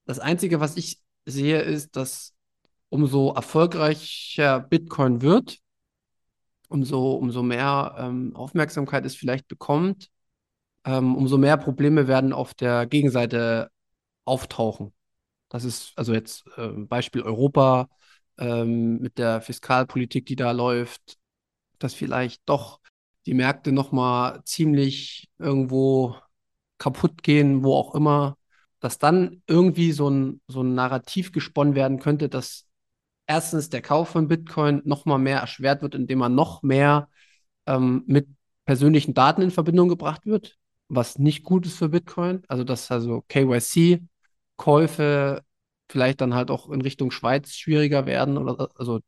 [0.06, 2.34] Das Einzige, was ich sehe, ist, dass
[2.90, 5.61] umso erfolgreicher Bitcoin wird,
[6.72, 10.10] umso, umso mehr ähm, Aufmerksamkeit es vielleicht bekommt,
[10.86, 13.70] ähm, umso mehr Probleme werden auf der Gegenseite
[14.26, 14.94] auftauchen.
[15.50, 17.90] Das ist also jetzt äh, Beispiel Europa
[18.38, 21.18] ähm, mit der Fiskalpolitik, die da läuft,
[21.80, 22.80] dass vielleicht doch
[23.26, 26.16] die Märkte nochmal ziemlich irgendwo
[26.78, 28.38] kaputt gehen, wo auch immer,
[28.80, 32.66] dass dann irgendwie so ein, so ein Narrativ gesponnen werden könnte, dass
[33.32, 37.10] erstens der Kauf von Bitcoin nochmal mehr erschwert wird, indem man noch mehr
[37.66, 38.28] ähm, mit
[38.66, 40.58] persönlichen Daten in Verbindung gebracht wird,
[40.90, 42.44] was nicht gut ist für Bitcoin.
[42.50, 44.02] Also dass also KYC
[44.58, 45.44] Käufe
[45.90, 49.00] vielleicht dann halt auch in Richtung Schweiz schwieriger werden oder also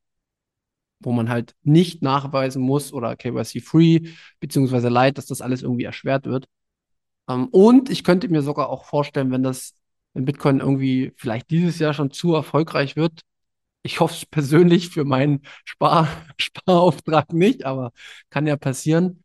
[0.99, 6.25] wo man halt nicht nachweisen muss oder KYC-free beziehungsweise Light, dass das alles irgendwie erschwert
[6.25, 6.45] wird.
[7.29, 9.73] Ähm, und ich könnte mir sogar auch vorstellen, wenn das,
[10.13, 13.21] wenn Bitcoin irgendwie vielleicht dieses Jahr schon zu erfolgreich wird,
[13.83, 17.91] ich hoffe es persönlich für meinen Spar Sparauftrag nicht, aber
[18.29, 19.23] kann ja passieren,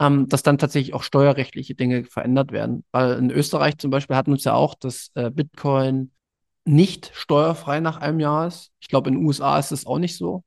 [0.00, 2.84] ähm, dass dann tatsächlich auch steuerrechtliche Dinge verändert werden.
[2.92, 6.12] Weil in Österreich zum Beispiel hatten uns ja auch, dass äh, Bitcoin
[6.64, 8.72] nicht steuerfrei nach einem Jahr ist.
[8.80, 10.44] Ich glaube, in den USA ist es auch nicht so.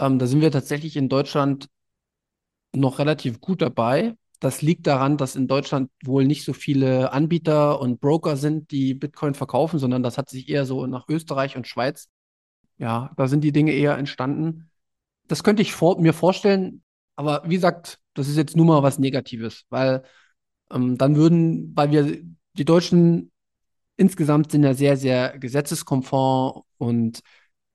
[0.00, 1.68] Ähm, da sind wir tatsächlich in Deutschland
[2.74, 4.14] noch relativ gut dabei.
[4.40, 8.94] Das liegt daran, dass in Deutschland wohl nicht so viele Anbieter und Broker sind, die
[8.94, 12.08] Bitcoin verkaufen, sondern das hat sich eher so nach Österreich und Schweiz.
[12.78, 14.70] Ja, da sind die Dinge eher entstanden.
[15.28, 16.82] Das könnte ich vor mir vorstellen,
[17.16, 20.02] aber wie gesagt, das ist jetzt nur mal was Negatives, weil
[20.70, 22.22] ähm, dann würden, weil wir
[22.54, 23.32] die Deutschen
[23.96, 27.20] insgesamt sind ja sehr, sehr gesetzeskonform und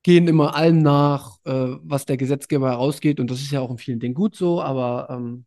[0.03, 3.19] gehen immer allem nach, äh, was der Gesetzgeber herausgeht.
[3.19, 5.45] Und das ist ja auch in vielen Dingen gut so, aber ähm,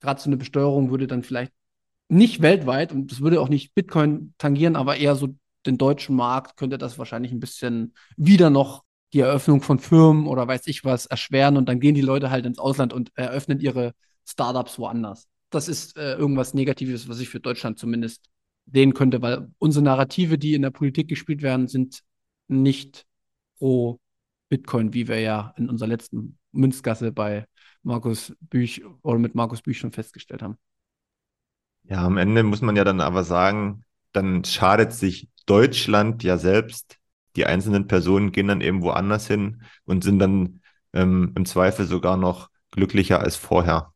[0.00, 1.52] gerade so eine Besteuerung würde dann vielleicht
[2.08, 5.36] nicht weltweit und das würde auch nicht Bitcoin tangieren, aber eher so
[5.66, 10.46] den deutschen Markt könnte das wahrscheinlich ein bisschen wieder noch die Eröffnung von Firmen oder
[10.48, 13.94] weiß ich was erschweren und dann gehen die Leute halt ins Ausland und eröffnen ihre
[14.26, 15.28] Startups woanders.
[15.50, 18.28] Das ist äh, irgendwas Negatives, was ich für Deutschland zumindest
[18.66, 22.00] sehen könnte, weil unsere Narrative, die in der Politik gespielt werden, sind
[22.48, 23.06] nicht
[23.58, 24.00] pro
[24.48, 27.46] Bitcoin, wie wir ja in unserer letzten Münzgasse bei
[27.82, 30.58] Markus Büch oder mit Markus Büch schon festgestellt haben.
[31.84, 36.98] Ja, am Ende muss man ja dann aber sagen, dann schadet sich Deutschland ja selbst.
[37.36, 40.60] Die einzelnen Personen gehen dann eben woanders hin und sind dann
[40.92, 43.92] ähm, im Zweifel sogar noch glücklicher als vorher.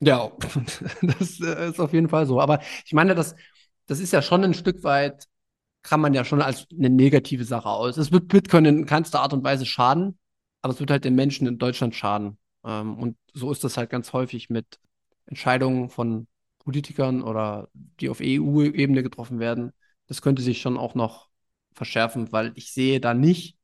[0.00, 0.30] Ja,
[1.02, 2.40] das äh, ist auf jeden Fall so.
[2.40, 3.34] Aber ich meine, das,
[3.86, 5.26] das ist ja schon ein Stück weit,
[5.82, 7.96] kann man ja schon als eine negative Sache aus.
[7.96, 10.18] Es wird Bitcoin in keinster Art und Weise schaden,
[10.62, 12.38] aber es wird halt den Menschen in Deutschland schaden.
[12.64, 14.78] Ähm, und so ist das halt ganz häufig mit
[15.26, 16.26] Entscheidungen von
[16.58, 17.68] Politikern oder
[18.00, 19.72] die auf EU-Ebene getroffen werden.
[20.06, 21.28] Das könnte sich schon auch noch
[21.72, 23.56] verschärfen, weil ich sehe da nicht,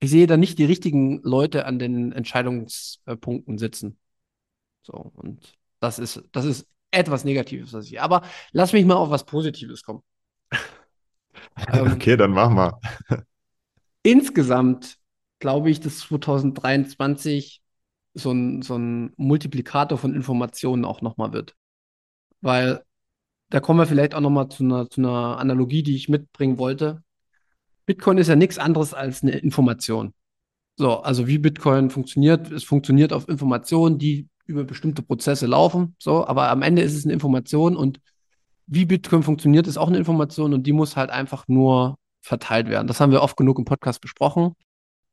[0.00, 3.98] ich sehe da nicht die richtigen Leute an den Entscheidungspunkten sitzen.
[4.82, 8.00] So, und das ist, das ist etwas Negatives, was ich.
[8.00, 8.22] Aber
[8.52, 10.02] lass mich mal auf was Positives kommen.
[11.72, 12.78] okay, dann mach mal.
[14.06, 14.98] insgesamt
[15.40, 17.62] glaube ich, dass 2023
[18.14, 21.54] so ein, so ein Multiplikator von Informationen auch nochmal wird.
[22.40, 22.84] Weil
[23.50, 27.02] da kommen wir vielleicht auch nochmal zu einer, zu einer Analogie, die ich mitbringen wollte.
[27.86, 30.12] Bitcoin ist ja nichts anderes als eine Information.
[30.76, 35.94] So, also wie Bitcoin funktioniert, es funktioniert auf Informationen, die über bestimmte Prozesse laufen.
[35.98, 38.00] So, aber am Ende ist es eine Information und
[38.66, 42.88] wie Bitcoin funktioniert, ist auch eine Information und die muss halt einfach nur verteilt werden.
[42.88, 44.54] Das haben wir oft genug im Podcast besprochen.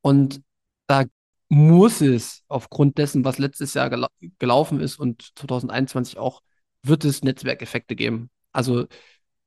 [0.02, 0.42] Und
[0.88, 1.04] da
[1.50, 6.42] muss es aufgrund dessen, was letztes Jahr gela gelaufen ist und 2021 auch,
[6.84, 8.30] wird es Netzwerkeffekte geben.
[8.52, 8.88] Also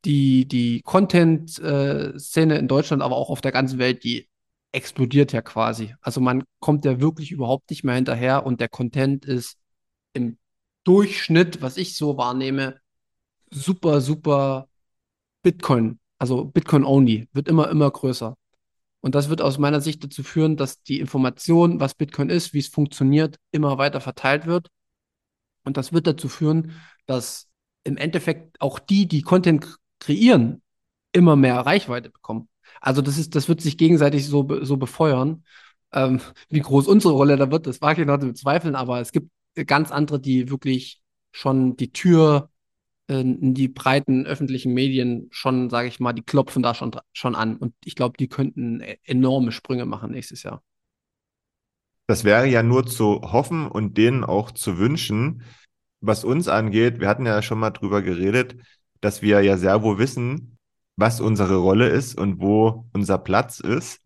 [0.04, 4.28] die, die Content-Szene in Deutschland, aber auch auf der ganzen Welt, die
[4.72, 5.94] explodiert ja quasi.
[6.00, 9.56] Also man kommt ja wirklich überhaupt nicht mehr hinterher und der Content ist
[10.12, 10.38] im
[10.84, 12.80] Durchschnitt, was ich so wahrnehme,
[13.50, 14.68] super, super
[15.42, 18.36] Bitcoin, also Bitcoin only, wird immer, immer größer.
[19.00, 22.58] Und das wird aus meiner Sicht dazu führen, dass die Information, was Bitcoin ist, wie
[22.58, 24.68] es funktioniert, immer weiter verteilt wird.
[25.66, 26.72] Und das wird dazu führen,
[27.06, 27.48] dass
[27.84, 30.62] im Endeffekt auch die, die Content kreieren,
[31.12, 32.48] immer mehr Reichweite bekommen.
[32.80, 35.44] Also das ist, das wird sich gegenseitig so, so befeuern.
[35.92, 39.12] Ähm, wie groß unsere Rolle da wird, das wage ich noch zu bezweifeln, aber es
[39.12, 39.30] gibt
[39.66, 41.02] ganz andere, die wirklich
[41.32, 42.50] schon die Tür
[43.08, 47.56] in die breiten öffentlichen Medien schon, sage ich mal, die klopfen da schon, schon an.
[47.56, 50.62] Und ich glaube, die könnten e-, enorme Sprünge machen nächstes Jahr.
[52.06, 55.42] Das wäre ja nur zu hoffen und denen auch zu wünschen.
[56.00, 58.56] Was uns angeht, wir hatten ja schon mal drüber geredet,
[59.00, 60.58] dass wir ja sehr wohl wissen,
[60.96, 64.00] was unsere Rolle ist und wo unser Platz ist.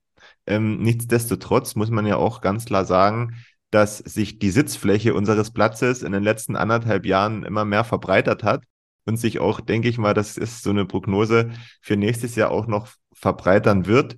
[0.46, 3.36] Ähm, nichtsdestotrotz muss man ja auch ganz klar sagen,
[3.70, 8.64] dass sich die Sitzfläche unseres Platzes in den letzten anderthalb Jahren immer mehr verbreitert hat
[9.04, 12.66] und sich auch, denke ich mal, das ist so eine Prognose für nächstes Jahr auch
[12.66, 14.16] noch verbreitern wird.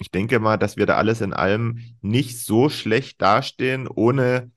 [0.00, 4.50] Ich denke mal, dass wir da alles in allem nicht so schlecht dastehen, ohne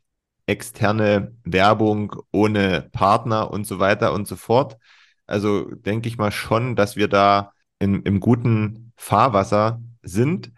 [0.45, 4.77] externe Werbung, ohne Partner und so weiter und so fort.
[5.25, 10.51] Also denke ich mal schon, dass wir da in, im guten Fahrwasser sind.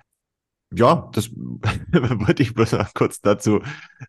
[0.73, 3.61] Ja, das wollte ich bloß noch kurz dazu,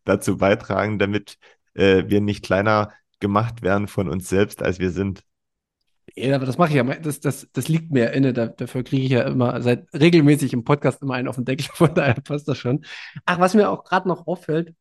[0.05, 1.39] dazu beitragen, damit
[1.75, 5.23] äh, wir nicht kleiner gemacht werden von uns selbst, als wir sind.
[6.17, 6.85] Ja, aber das mache ich ja.
[6.85, 8.33] Das, das, das liegt mir inne.
[8.33, 11.67] Da, dafür kriege ich ja immer seit regelmäßig im Podcast immer einen auf den Deckel.
[11.75, 12.85] Von daher passt das schon.
[13.25, 14.75] Ach, was mir auch gerade noch auffällt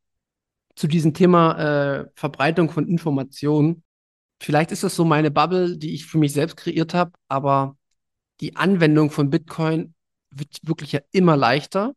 [0.75, 3.83] zu diesem Thema äh, Verbreitung von Informationen.
[4.41, 7.77] Vielleicht ist das so meine Bubble, die ich für mich selbst kreiert habe, aber
[8.41, 9.93] die Anwendung von Bitcoin
[10.31, 11.93] wird wirklich ja immer leichter.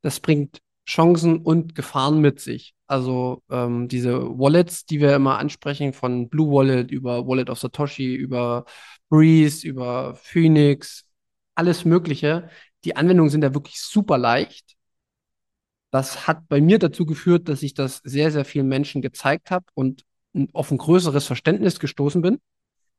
[0.00, 2.74] Das bringt Chancen und Gefahren mit sich.
[2.86, 8.14] Also ähm, diese Wallets, die wir immer ansprechen, von Blue Wallet über Wallet of Satoshi,
[8.14, 8.64] über
[9.08, 11.06] Breeze, über Phoenix,
[11.54, 12.48] alles Mögliche.
[12.84, 14.76] Die Anwendungen sind ja wirklich super leicht.
[15.90, 19.66] Das hat bei mir dazu geführt, dass ich das sehr, sehr vielen Menschen gezeigt habe
[19.74, 20.04] und
[20.54, 22.40] auf ein größeres Verständnis gestoßen bin,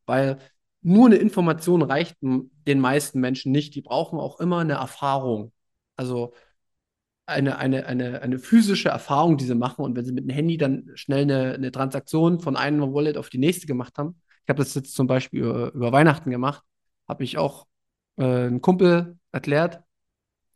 [0.06, 0.40] weil
[0.82, 3.74] nur eine Information reicht den meisten Menschen nicht.
[3.76, 5.52] Die brauchen auch immer eine Erfahrung.
[5.96, 6.34] Also
[7.26, 9.84] eine, eine, eine, eine physische Erfahrung, die sie machen.
[9.84, 13.30] Und wenn sie mit dem Handy dann schnell eine, eine Transaktion von einem Wallet auf
[13.30, 16.64] die nächste gemacht haben, ich habe das jetzt zum Beispiel über, über Weihnachten gemacht,
[17.08, 17.66] habe ich auch
[18.18, 19.82] äh, einem Kumpel erklärt,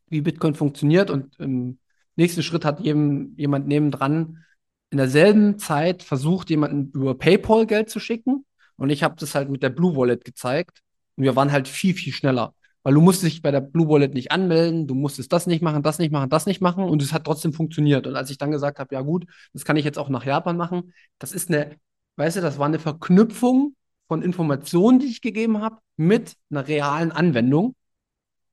[0.07, 1.09] wie Bitcoin funktioniert.
[1.09, 1.79] Und im
[2.15, 4.43] nächsten Schritt hat jedem, jemand nebendran
[4.89, 8.45] in derselben Zeit versucht, jemanden über PayPal Geld zu schicken.
[8.75, 10.81] Und ich habe das halt mit der Blue Wallet gezeigt.
[11.15, 12.53] Und wir waren halt viel, viel schneller
[12.87, 15.83] weil du musst dich bei der Blue Wallet nicht anmelden, du musstest das nicht machen,
[15.83, 18.07] das nicht machen, das nicht machen und es hat trotzdem funktioniert.
[18.07, 20.55] Und als ich dann gesagt habe, ja gut, das kann ich jetzt auch nach Japan
[20.55, 21.75] machen, das ist eine,
[22.15, 23.75] weißt du, das war eine Verknüpfung
[24.07, 27.75] von Informationen, die ich gegeben habe, mit einer realen Anwendung.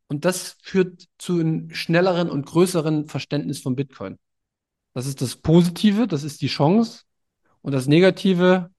[0.09, 4.19] Und das führt zu einem schnelleren und größeren Verständnis von Bitcoin.
[4.95, 7.03] Das ist das Positive, das ist die Chance.
[7.63, 8.73] Und das Negative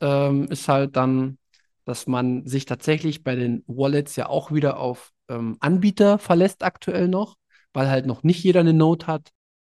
[0.00, 1.38] ähm, ist halt dann
[1.86, 7.08] dass man sich tatsächlich bei den Wallets ja auch wieder auf ähm, Anbieter verlässt aktuell
[7.08, 7.36] noch,
[7.72, 9.30] weil halt noch nicht jeder eine Note hat,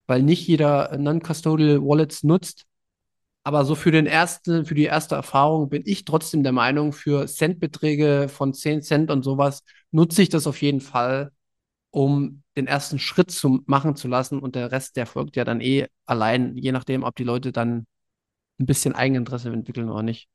[0.07, 2.65] weil nicht jeder Non-Custodial Wallets nutzt.
[3.43, 7.25] Aber so für den ersten, für die erste Erfahrung bin ich trotzdem der Meinung, für
[7.27, 11.31] Centbeträge von 10 Cent und sowas nutze ich das auf jeden Fall,
[11.91, 15.61] um den ersten Schritt zu machen zu lassen und der Rest, der folgt ja dann
[15.61, 17.87] eh allein, je nachdem, ob die Leute dann
[18.59, 20.29] ein bisschen Eigeninteresse entwickeln oder nicht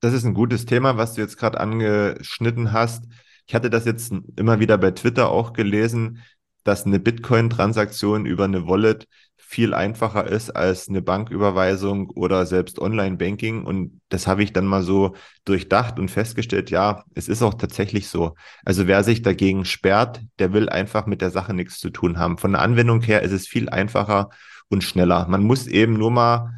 [0.00, 3.04] das ist ein gutes Thema, was du jetzt gerade angeschnitten hast.
[3.46, 6.22] Ich hatte das jetzt immer wieder bei Twitter auch gelesen,
[6.64, 9.06] dass eine Bitcoin-Transaktion über eine Wallet
[9.36, 13.64] viel einfacher ist als eine Banküberweisung oder selbst Online-Banking.
[13.64, 18.08] Und das habe ich dann mal so durchdacht und festgestellt, ja, es ist auch tatsächlich
[18.08, 18.34] so.
[18.64, 22.38] Also wer sich dagegen sperrt, der will einfach mit der Sache nichts zu tun haben.
[22.38, 24.30] Von der Anwendung her ist es viel einfacher
[24.68, 25.28] und schneller.
[25.28, 26.52] Man muss eben nur mal,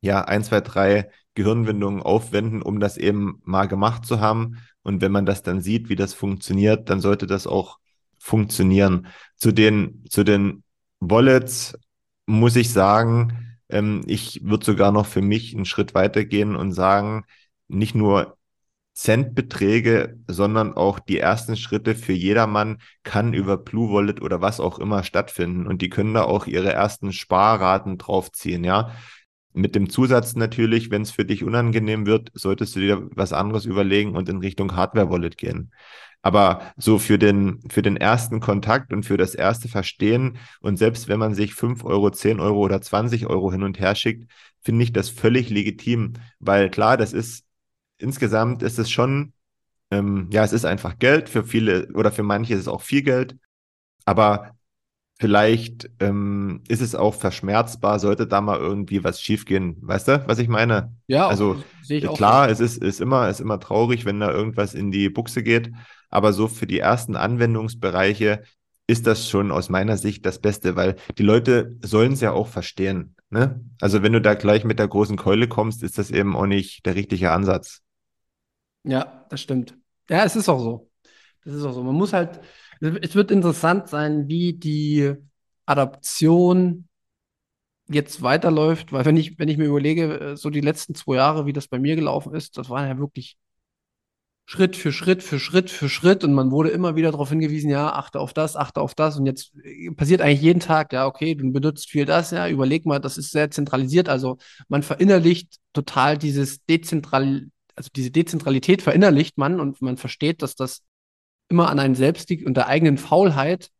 [0.00, 4.58] ja, ein, zwei, drei Gehirnwindungen aufwenden, um das eben mal gemacht zu haben.
[4.82, 7.78] Und wenn man das dann sieht, wie das funktioniert, dann sollte das auch
[8.18, 9.06] funktionieren.
[9.36, 10.62] Zu den, zu den
[11.00, 11.78] Wallets
[12.26, 17.24] muss ich sagen, ähm, ich würde sogar noch für mich einen Schritt weitergehen und sagen,
[17.68, 18.36] nicht nur
[18.92, 24.78] Centbeträge, sondern auch die ersten Schritte für jedermann kann über Blue Wallet oder was auch
[24.78, 25.66] immer stattfinden.
[25.66, 28.92] Und die können da auch ihre ersten Sparraten draufziehen, ja.
[29.52, 33.64] Mit dem Zusatz natürlich, wenn es für dich unangenehm wird, solltest du dir was anderes
[33.64, 35.72] überlegen und in Richtung Hardware-Wallet gehen.
[36.22, 41.08] Aber so für den, für den ersten Kontakt und für das erste Verstehen und selbst
[41.08, 44.30] wenn man sich 5 Euro, 10 Euro oder 20 Euro hin und her schickt,
[44.62, 47.44] finde ich das völlig legitim, weil klar, das ist
[47.98, 49.32] insgesamt ist es schon,
[49.90, 53.02] ähm, ja, es ist einfach Geld für viele oder für manche ist es auch viel
[53.02, 53.36] Geld,
[54.04, 54.56] aber
[55.20, 59.76] vielleicht ähm, ist es auch verschmerzbar, sollte da mal irgendwie was schiefgehen.
[59.82, 60.94] Weißt du, was ich meine?
[61.08, 61.62] Ja, also
[62.14, 65.72] klar, es ist, ist immer, ist immer traurig, wenn da irgendwas in die Buchse geht.
[66.08, 68.42] Aber so für die ersten Anwendungsbereiche
[68.86, 72.48] ist das schon aus meiner Sicht das Beste, weil die Leute sollen es ja auch
[72.48, 73.14] verstehen.
[73.28, 73.60] Ne?
[73.80, 76.86] Also wenn du da gleich mit der großen Keule kommst, ist das eben auch nicht
[76.86, 77.82] der richtige Ansatz.
[78.84, 79.76] Ja, das stimmt.
[80.08, 80.90] Ja, es ist auch so.
[81.44, 81.84] Das ist auch so.
[81.84, 82.40] Man muss halt,
[82.80, 85.14] es wird interessant sein, wie die
[85.66, 86.88] Adaption
[87.88, 91.46] jetzt weiterläuft, weil wenn ich, wenn ich mir überlege, äh, so die letzten zwei Jahre,
[91.46, 93.36] wie das bei mir gelaufen ist, das waren ja wirklich
[94.46, 97.92] Schritt für Schritt für Schritt für Schritt und man wurde immer wieder darauf hingewiesen, ja,
[97.92, 101.34] achte auf das, achte auf das und jetzt äh, passiert eigentlich jeden Tag, ja, okay,
[101.36, 106.18] du benutzt viel das, ja, überleg mal, das ist sehr zentralisiert, also man verinnerlicht total
[106.18, 110.82] dieses dezentral, also diese Dezentralität verinnerlicht man und man versteht, dass das
[111.50, 113.70] immer an einen selbst liegt und der eigenen Faulheit.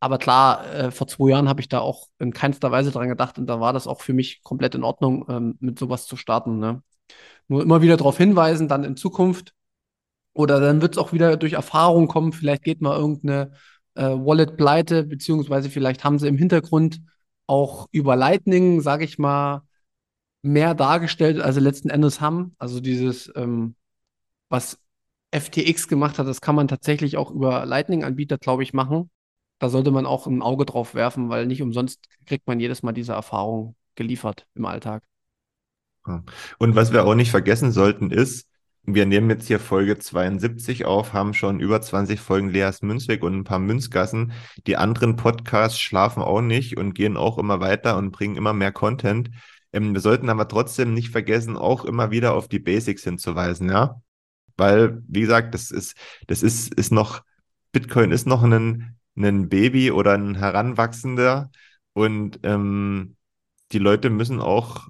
[0.00, 3.38] Aber klar, äh, vor zwei Jahren habe ich da auch in keinster Weise dran gedacht
[3.38, 6.58] und da war das auch für mich komplett in Ordnung, ähm, mit sowas zu starten.
[6.58, 6.82] Ne?
[7.48, 9.54] Nur immer wieder darauf hinweisen, dann in Zukunft,
[10.34, 13.52] oder dann wird es auch wieder durch Erfahrung kommen, vielleicht geht mal irgendeine
[13.94, 17.00] äh, Wallet pleite, beziehungsweise vielleicht haben sie im Hintergrund
[17.46, 19.62] auch über Lightning, sage ich mal,
[20.42, 22.54] mehr dargestellt, als sie letzten Endes haben.
[22.58, 23.76] Also dieses, ähm,
[24.48, 24.78] was
[25.38, 29.10] FTX gemacht hat, das kann man tatsächlich auch über Lightning-Anbieter, glaube ich, machen.
[29.58, 32.92] Da sollte man auch ein Auge drauf werfen, weil nicht umsonst kriegt man jedes Mal
[32.92, 35.02] diese Erfahrung geliefert im Alltag.
[36.58, 38.46] Und was wir auch nicht vergessen sollten, ist,
[38.84, 43.34] wir nehmen jetzt hier Folge 72 auf, haben schon über 20 Folgen Leas Münzweg und
[43.34, 44.32] ein paar Münzgassen.
[44.66, 48.70] Die anderen Podcasts schlafen auch nicht und gehen auch immer weiter und bringen immer mehr
[48.70, 49.30] Content.
[49.72, 54.00] Ähm, wir sollten aber trotzdem nicht vergessen, auch immer wieder auf die Basics hinzuweisen, ja.
[54.56, 55.96] Weil, wie gesagt, das ist,
[56.26, 57.22] das ist, ist noch,
[57.72, 61.50] Bitcoin ist noch ein, ein Baby oder ein Heranwachsender
[61.92, 63.16] und ähm,
[63.72, 64.88] die Leute müssen auch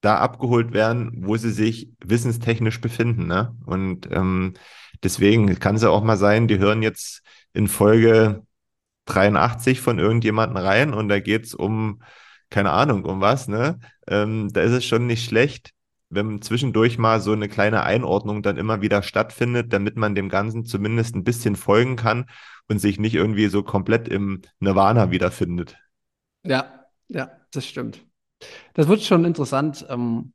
[0.00, 3.26] da abgeholt werden, wo sie sich wissenstechnisch befinden.
[3.26, 3.56] Ne?
[3.66, 4.54] Und ähm,
[5.02, 7.22] deswegen kann es ja auch mal sein, die hören jetzt
[7.52, 8.42] in Folge
[9.06, 12.02] 83 von irgendjemanden rein und da geht es um,
[12.50, 13.78] keine Ahnung, um was, ne?
[14.06, 15.70] Ähm, da ist es schon nicht schlecht,
[16.08, 20.64] wenn zwischendurch mal so eine kleine Einordnung dann immer wieder stattfindet, damit man dem Ganzen
[20.64, 22.26] zumindest ein bisschen folgen kann
[22.68, 25.76] und sich nicht irgendwie so komplett im Nirvana wiederfindet.
[26.44, 28.04] Ja, ja, das stimmt.
[28.74, 29.86] Das wird schon interessant.
[29.88, 30.32] Ähm,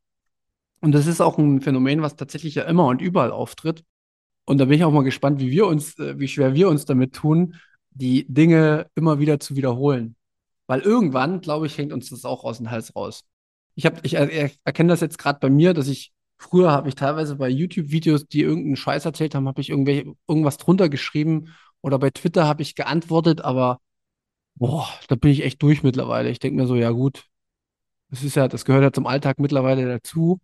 [0.81, 3.83] und das ist auch ein Phänomen, was tatsächlich ja immer und überall auftritt.
[4.45, 6.85] Und da bin ich auch mal gespannt, wie wir uns, äh, wie schwer wir uns
[6.85, 7.55] damit tun,
[7.91, 10.15] die Dinge immer wieder zu wiederholen.
[10.67, 13.23] Weil irgendwann, glaube ich, hängt uns das auch aus dem Hals raus.
[13.75, 16.95] Ich, hab, ich er, erkenne das jetzt gerade bei mir, dass ich früher habe ich
[16.95, 21.99] teilweise bei YouTube-Videos, die irgendeinen Scheiß erzählt haben, habe ich irgendwelche, irgendwas drunter geschrieben oder
[21.99, 23.79] bei Twitter habe ich geantwortet, aber
[24.55, 26.29] boah, da bin ich echt durch mittlerweile.
[26.29, 27.25] Ich denke mir so, ja gut,
[28.09, 30.39] das ist ja, das gehört ja zum Alltag mittlerweile dazu.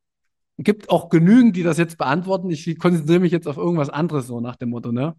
[0.58, 2.50] Es gibt auch genügend, die das jetzt beantworten.
[2.50, 5.16] Ich konzentriere mich jetzt auf irgendwas anderes, so nach dem Motto, ne?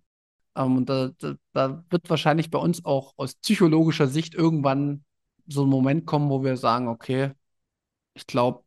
[0.56, 5.04] Ähm, und da, da, da wird wahrscheinlich bei uns auch aus psychologischer Sicht irgendwann
[5.46, 7.32] so ein Moment kommen, wo wir sagen, okay,
[8.18, 8.64] ich glaube,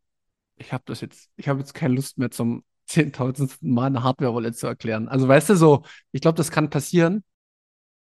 [0.56, 3.62] ich habe das jetzt, ich habe jetzt keine Lust mehr zum 10.000.
[3.62, 5.08] Mal eine Hardware-Wallet zu erklären.
[5.08, 7.24] Also weißt du so, ich glaube, das kann passieren.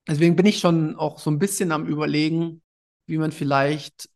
[0.07, 2.61] Deswegen bin ich schon auch so ein bisschen am Überlegen,
[3.07, 4.09] wie man vielleicht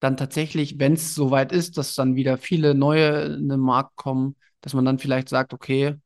[0.00, 4.36] dann tatsächlich, wenn es soweit ist, dass dann wieder viele neue in den Markt kommen,
[4.60, 5.96] dass man dann vielleicht sagt, okay,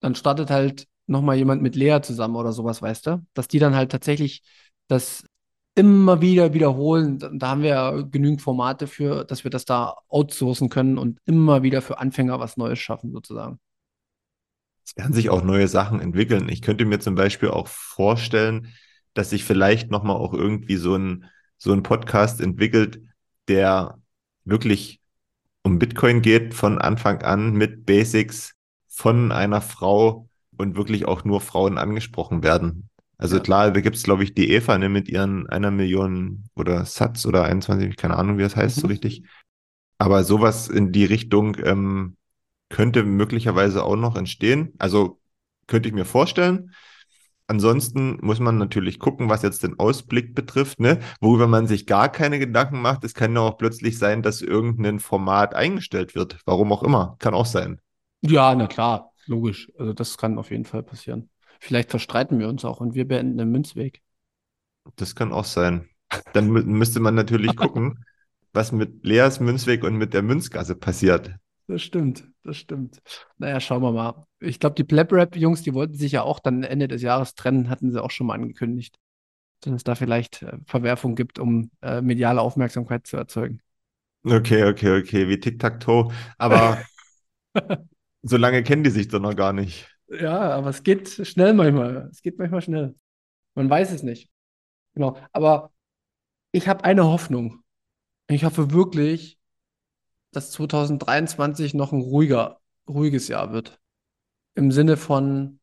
[0.00, 3.26] dann startet halt nochmal jemand mit Lea zusammen oder sowas, weißt du?
[3.34, 4.42] Dass die dann halt tatsächlich
[4.88, 5.24] das
[5.78, 7.18] immer wieder wiederholen.
[7.38, 11.62] Da haben wir ja genügend Formate für, dass wir das da outsourcen können und immer
[11.62, 13.60] wieder für Anfänger was Neues schaffen, sozusagen.
[14.84, 16.48] Es werden sich auch neue Sachen entwickeln.
[16.48, 18.74] Ich könnte mir zum Beispiel auch vorstellen,
[19.14, 21.26] dass sich vielleicht nochmal auch irgendwie so ein,
[21.58, 23.00] so ein Podcast entwickelt,
[23.46, 23.98] der
[24.44, 25.00] wirklich
[25.62, 28.54] um Bitcoin geht von Anfang an mit Basics
[28.88, 32.88] von einer Frau und wirklich auch nur Frauen angesprochen werden.
[33.18, 33.42] Also ja.
[33.42, 37.26] klar, da gibt es, glaube ich, die Eva ne, mit ihren einer Million oder Satz
[37.26, 38.80] oder 21, keine Ahnung, wie das heißt mhm.
[38.80, 39.24] so richtig.
[39.98, 42.16] Aber sowas in die Richtung ähm,
[42.68, 44.72] könnte möglicherweise auch noch entstehen.
[44.78, 45.20] Also
[45.66, 46.72] könnte ich mir vorstellen.
[47.48, 51.00] Ansonsten muss man natürlich gucken, was jetzt den Ausblick betrifft, ne?
[51.20, 53.04] Worüber man sich gar keine Gedanken macht.
[53.04, 56.38] Es kann ja auch plötzlich sein, dass irgendein Format eingestellt wird.
[56.44, 57.16] Warum auch immer.
[57.18, 57.80] Kann auch sein.
[58.20, 59.72] Ja, na klar, logisch.
[59.78, 61.30] Also das kann auf jeden Fall passieren.
[61.58, 64.02] Vielleicht verstreiten wir uns auch und wir beenden den Münzweg.
[64.96, 65.88] Das kann auch sein.
[66.32, 68.04] Dann mü müsste man natürlich gucken,
[68.52, 71.34] was mit Leas Münzweg und mit der Münzgasse passiert.
[71.66, 73.02] Das stimmt, das stimmt.
[73.36, 74.26] Naja, schauen wir mal.
[74.40, 77.92] Ich glaube, die Pleb-Rap-Jungs, die wollten sich ja auch dann Ende des Jahres trennen, hatten
[77.92, 78.96] sie auch schon mal angekündigt.
[79.60, 83.60] Dass es da vielleicht äh, Verwerfung gibt, um äh, mediale Aufmerksamkeit zu erzeugen.
[84.24, 86.10] Okay, okay, okay, wie Tic-Tac-Toe.
[86.38, 86.82] Aber
[88.22, 89.97] so lange kennen die sich doch noch gar nicht.
[90.08, 92.08] Ja, aber es geht schnell manchmal.
[92.10, 92.94] Es geht manchmal schnell.
[93.54, 94.30] Man weiß es nicht.
[94.94, 95.18] Genau.
[95.32, 95.72] Aber
[96.52, 97.62] ich habe eine Hoffnung.
[98.28, 99.38] Ich hoffe wirklich,
[100.32, 103.78] dass 2023 noch ein ruhiger, ruhiges Jahr wird.
[104.54, 105.60] Im Sinne von,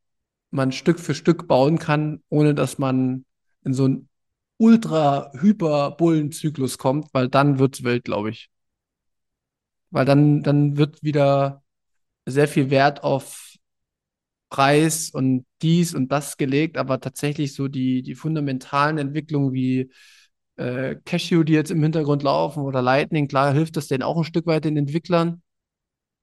[0.50, 3.24] man Stück für Stück bauen kann, ohne dass man
[3.64, 4.08] in so einen
[4.58, 8.50] ultra-hyper-Bullenzyklus kommt, weil dann wird es wild, glaube ich.
[9.90, 11.62] Weil dann, dann wird wieder
[12.26, 13.45] sehr viel Wert auf
[14.48, 19.90] Preis und dies und das gelegt, aber tatsächlich so die, die fundamentalen Entwicklungen wie
[20.56, 24.24] äh, Cashew, die jetzt im Hintergrund laufen oder Lightning, klar hilft das denen auch ein
[24.24, 25.42] Stück weit den Entwicklern.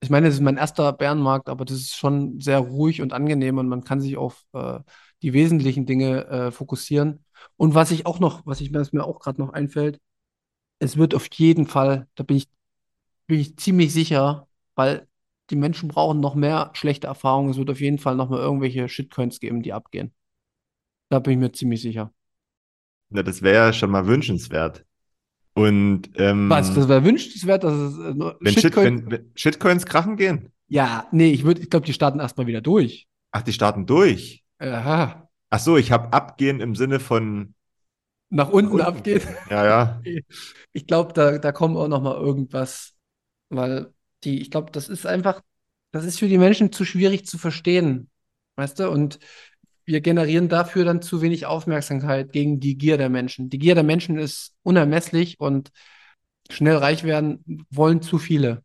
[0.01, 3.57] Ich meine, das ist mein erster Bärenmarkt, aber das ist schon sehr ruhig und angenehm
[3.57, 4.80] und man kann sich auf äh,
[5.21, 7.24] die wesentlichen Dinge äh, fokussieren.
[7.57, 9.99] Und was ich auch noch, was ich was mir auch gerade noch einfällt,
[10.80, 12.49] es wird auf jeden Fall, da bin ich,
[13.28, 15.07] bin ich ziemlich sicher, weil
[15.49, 17.49] die Menschen brauchen noch mehr schlechte Erfahrungen.
[17.51, 20.13] Es wird auf jeden Fall noch mal irgendwelche Shitcoins geben, die abgehen.
[21.09, 22.13] Da bin ich mir ziemlich sicher.
[23.09, 24.85] Na, das wäre ja schon mal wünschenswert.
[25.53, 29.01] Und ähm, Was, das wäre wünschenswert, dass es äh, nur wenn, Shit, Shitcoins.
[29.03, 30.51] wenn, wenn Shitcoins krachen gehen?
[30.67, 33.07] Ja, nee, ich würde, ich glaube, die starten erstmal wieder durch.
[33.31, 34.43] Ach, die starten durch.
[34.59, 35.29] Aha.
[35.51, 37.53] Ach so, ich habe abgehen im Sinne von
[38.29, 38.81] Nach unten unten.
[38.85, 39.27] abgeht.
[39.49, 40.01] ja, ja.
[40.75, 42.95] Ich glaube, da, da kommt auch noch mal irgendwas,
[43.49, 43.93] weil
[44.26, 45.41] die, ich glaube, das ist einfach,
[45.91, 48.09] das ist für die Menschen zu schwierig zu verstehen,
[48.55, 48.89] weißt du?
[48.89, 49.19] Und
[49.86, 53.49] wir generieren dafür dann zu wenig Aufmerksamkeit gegen die Gier der Menschen.
[53.49, 55.71] Die Gier der Menschen ist unermesslich und
[56.49, 58.63] schnell reich werden wollen zu viele.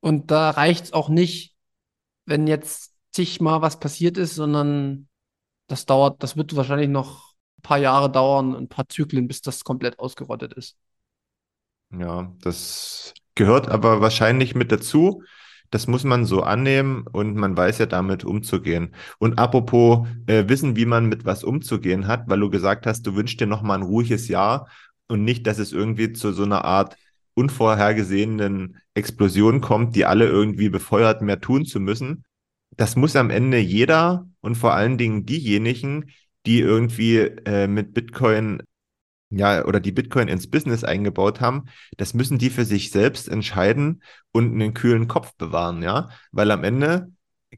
[0.00, 1.54] Und da reicht es auch nicht,
[2.24, 5.08] wenn jetzt zigmal was passiert ist, sondern
[5.66, 9.64] das dauert, das wird wahrscheinlich noch ein paar Jahre dauern, ein paar Zyklen, bis das
[9.64, 10.76] komplett ausgerottet ist.
[11.90, 15.22] Ja, das gehört aber wahrscheinlich mit dazu.
[15.70, 18.94] Das muss man so annehmen und man weiß ja damit umzugehen.
[19.18, 23.14] Und apropos äh, wissen, wie man mit was umzugehen hat, weil du gesagt hast, du
[23.14, 24.68] wünschst dir noch mal ein ruhiges Jahr
[25.08, 26.96] und nicht, dass es irgendwie zu so einer Art
[27.34, 32.24] unvorhergesehenen Explosion kommt, die alle irgendwie befeuert, mehr tun zu müssen.
[32.76, 36.10] Das muss am Ende jeder und vor allen Dingen diejenigen,
[36.46, 38.62] die irgendwie äh, mit Bitcoin
[39.30, 41.66] ja, oder die Bitcoin ins Business eingebaut haben,
[41.96, 44.02] das müssen die für sich selbst entscheiden
[44.32, 46.08] und einen kühlen Kopf bewahren, ja.
[46.32, 47.12] Weil am Ende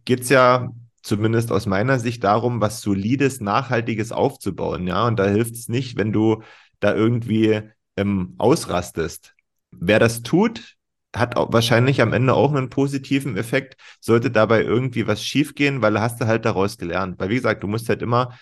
[0.04, 0.70] geht's ja
[1.02, 5.06] zumindest aus meiner Sicht darum, was Solides, Nachhaltiges aufzubauen, ja.
[5.06, 6.42] Und da hilft es nicht, wenn du
[6.80, 7.62] da irgendwie
[7.96, 9.34] ähm, ausrastest.
[9.70, 10.76] Wer das tut,
[11.14, 16.20] hat wahrscheinlich am Ende auch einen positiven Effekt, sollte dabei irgendwie was schiefgehen, weil hast
[16.20, 17.18] du halt daraus gelernt.
[17.18, 18.38] Weil wie gesagt, du musst halt immer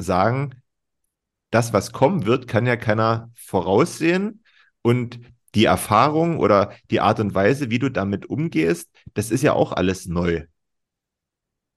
[0.00, 0.54] sagen,
[1.50, 4.42] das, was kommen wird, kann ja keiner voraussehen.
[4.82, 5.20] Und
[5.54, 9.72] die Erfahrung oder die Art und Weise, wie du damit umgehst, das ist ja auch
[9.72, 10.44] alles neu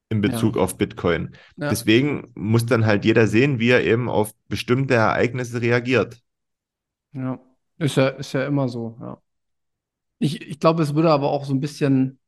[0.10, 0.62] in Bezug Ja.
[0.64, 1.36] auf Bitcoin.
[1.56, 1.70] Ja.
[1.70, 6.20] Deswegen muss dann halt jeder sehen, wie er eben auf bestimmte Ereignisse reagiert.
[7.14, 7.40] Ja,
[7.78, 9.22] ist ja, ist ja immer so, ja.
[10.20, 12.20] Ich, ich glaube, es würde aber auch so ein bisschen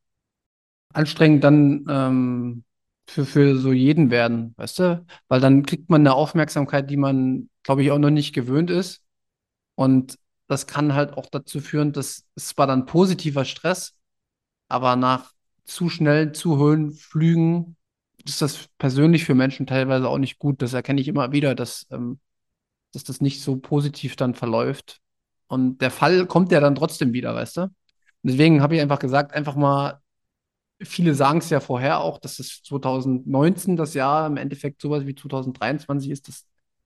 [0.94, 2.64] anstrengend dann ähm,
[3.08, 5.06] für, für so jeden werden, weißt du?
[5.28, 9.04] Weil dann kriegt man eine Aufmerksamkeit, die man, glaube ich, auch noch nicht gewöhnt ist.
[9.76, 13.96] Und das kann halt auch dazu führen, dass es zwar dann positiver Stress,
[14.68, 15.32] aber nach
[15.66, 17.78] zu schnellen, zu hohen Flügen
[18.26, 20.62] ist das persönlich für Menschen teilweise auch nicht gut.
[20.62, 22.20] Das erkenne ich immer wieder, dass, ähm,
[22.94, 25.02] dass das nicht so positiv dann verläuft.
[25.48, 27.68] Und der Fall kommt ja dann trotzdem wieder, weißt du?
[28.24, 30.02] Deswegen habe ich einfach gesagt, einfach mal,
[30.82, 35.16] viele sagen es ja vorher auch, dass es 2019 das Jahr im Endeffekt sowas wie
[35.16, 36.46] 2023 ist, dass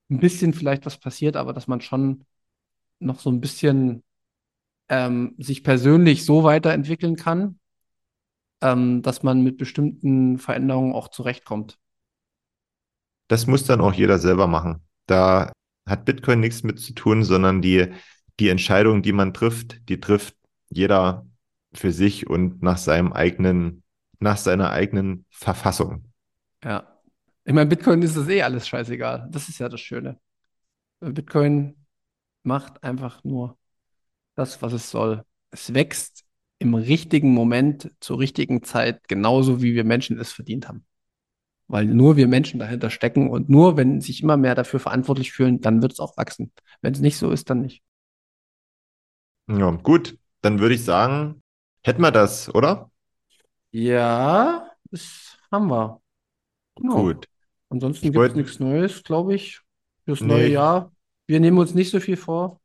[0.09, 2.25] ein bisschen vielleicht was passiert, aber dass man schon
[2.99, 4.03] noch so ein bisschen
[4.89, 7.59] ähm, sich persönlich so weiterentwickeln kann,
[8.61, 11.77] ähm, dass man mit bestimmten Veränderungen auch zurechtkommt.
[13.27, 14.81] Das muss dann auch jeder selber machen.
[15.05, 15.51] Da
[15.85, 17.87] hat Bitcoin nichts mit zu tun, sondern die,
[18.39, 20.35] die Entscheidung, die man trifft, die trifft
[20.69, 21.26] jeder
[21.79, 23.83] für sich und nach seinem eigenen,
[24.19, 26.05] nach seiner eigenen Verfassung.
[26.63, 26.87] Ja.
[27.45, 29.29] Ich meine, Bitcoin ist das eh alles scheißegal.
[29.31, 30.19] Das ist ja das Schöne.
[30.99, 31.75] Bitcoin
[32.43, 33.57] macht einfach nur
[34.35, 35.23] das, was es soll.
[35.51, 36.25] Es wächst
[36.59, 40.85] im richtigen Moment, zur richtigen Zeit, genauso wie wir Menschen es verdient haben.
[41.67, 45.61] Weil nur wir Menschen dahinter stecken und nur wenn sich immer mehr dafür verantwortlich fühlen,
[45.61, 46.51] dann wird es auch wachsen.
[46.81, 47.83] Wenn es nicht so ist, dann nicht.
[49.47, 50.17] Ja, gut.
[50.41, 51.41] Dann würde ich sagen,
[51.87, 52.91] hätten wir das, oder?
[53.71, 56.01] Ja, das haben wir.
[56.75, 56.95] Genau.
[56.95, 57.27] Gut.
[57.69, 59.61] Ansonsten gibt es nichts Neues, glaube ich,
[60.05, 60.27] fürs Nee.
[60.27, 60.93] neue Jahr.
[61.27, 62.61] Wir nehmen uns nicht so viel vor,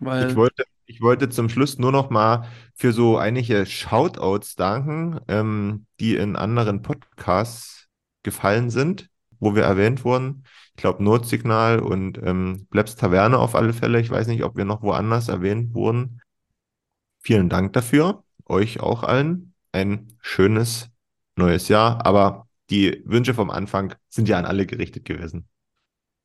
[0.00, 5.20] weil Ich wollte, ich wollte zum Schluss nur noch mal für so einige Shoutouts danken,
[5.28, 7.88] ähm, die in anderen Podcasts
[8.22, 10.44] gefallen sind, wo wir erwähnt wurden.
[10.70, 14.00] Ich glaube, Notsignal und ähm, Plebs Taverne auf alle Fälle.
[14.00, 16.20] Ich weiß nicht, ob wir noch woanders erwähnt wurden.
[17.20, 18.24] Vielen Dank dafür.
[18.46, 20.88] Euch auch allen ein schönes
[21.36, 22.04] neues Jahr.
[22.06, 25.48] Aber die Wünsche vom Anfang sind ja an alle gerichtet gewesen.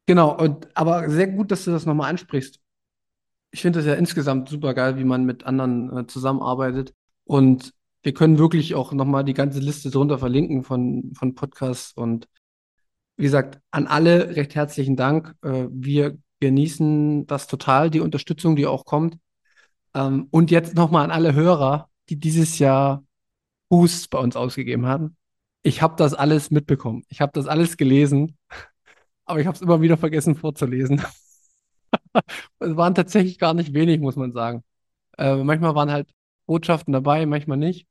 [0.08, 2.60] Genau, und, aber sehr gut, dass du das nochmal ansprichst.
[3.52, 6.94] Ich finde das ja insgesamt super geil, wie man mit anderen äh, zusammenarbeitet.
[7.26, 11.94] Und wir können wirklich auch nochmal die ganze Liste drunter verlinken von, von Podcasts.
[11.94, 12.28] Und
[13.18, 15.36] wie gesagt, an alle recht herzlichen Dank.
[15.44, 19.18] Äh, wir genießen das total, die Unterstützung, die auch kommt.
[19.94, 23.06] Ähm, und jetzt nochmal an alle Hörer, die dieses Jahr
[23.70, 25.16] Boosts bei uns ausgegeben haben.
[25.64, 27.04] Ich habe das alles mitbekommen.
[27.08, 28.38] Ich habe das alles gelesen.
[29.26, 31.02] Aber ich habe es immer wieder vergessen vorzulesen.
[32.60, 34.64] Es waren tatsächlich gar nicht wenig, muss man sagen.
[35.18, 36.10] Äh, manchmal waren halt
[36.46, 37.88] Botschaften dabei, manchmal nicht.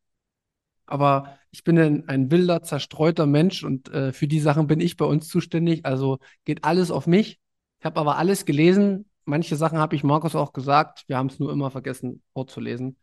[0.87, 4.97] Aber ich bin ein, ein wilder, zerstreuter Mensch und äh, für die Sachen bin ich
[4.97, 5.85] bei uns zuständig.
[5.87, 7.41] Also geht alles auf mich.
[7.79, 9.11] Ich habe aber alles gelesen.
[9.25, 11.05] Manche Sachen habe ich Markus auch gesagt.
[11.09, 12.97] Wir haben es nur immer vergessen vorzulesen.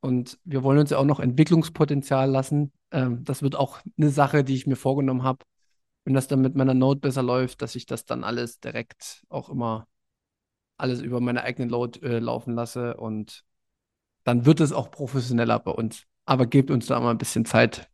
[0.00, 2.72] Und wir wollen uns ja auch noch Entwicklungspotenzial lassen.
[2.90, 5.44] Ähm, das wird auch eine Sache, die ich mir vorgenommen habe
[6.04, 9.50] wenn das dann mit meiner Note besser läuft, dass ich das dann alles direkt auch
[9.50, 9.86] immer
[10.76, 13.44] alles über meine eigene Load äh, laufen lasse und
[14.24, 16.04] dann wird es auch professioneller bei uns.
[16.24, 17.88] Aber gebt uns da mal ein bisschen Zeit.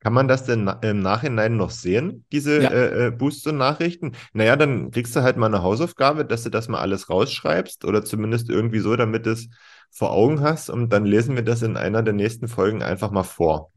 [0.00, 2.70] Kann man das denn im Nachhinein noch sehen, diese Ja.
[2.70, 4.12] äh, äh, Boosts und Nachrichten?
[4.34, 8.04] Naja, dann kriegst du halt mal eine Hausaufgabe, dass du das mal alles rausschreibst oder
[8.04, 9.48] zumindest irgendwie so, damit es
[9.90, 13.22] vor Augen hast und dann lesen wir das in einer der nächsten Folgen einfach mal
[13.22, 13.72] vor.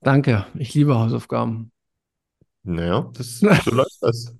[0.00, 1.72] Danke, ich liebe Hausaufgaben.
[2.62, 4.34] Naja, das, so läuft das.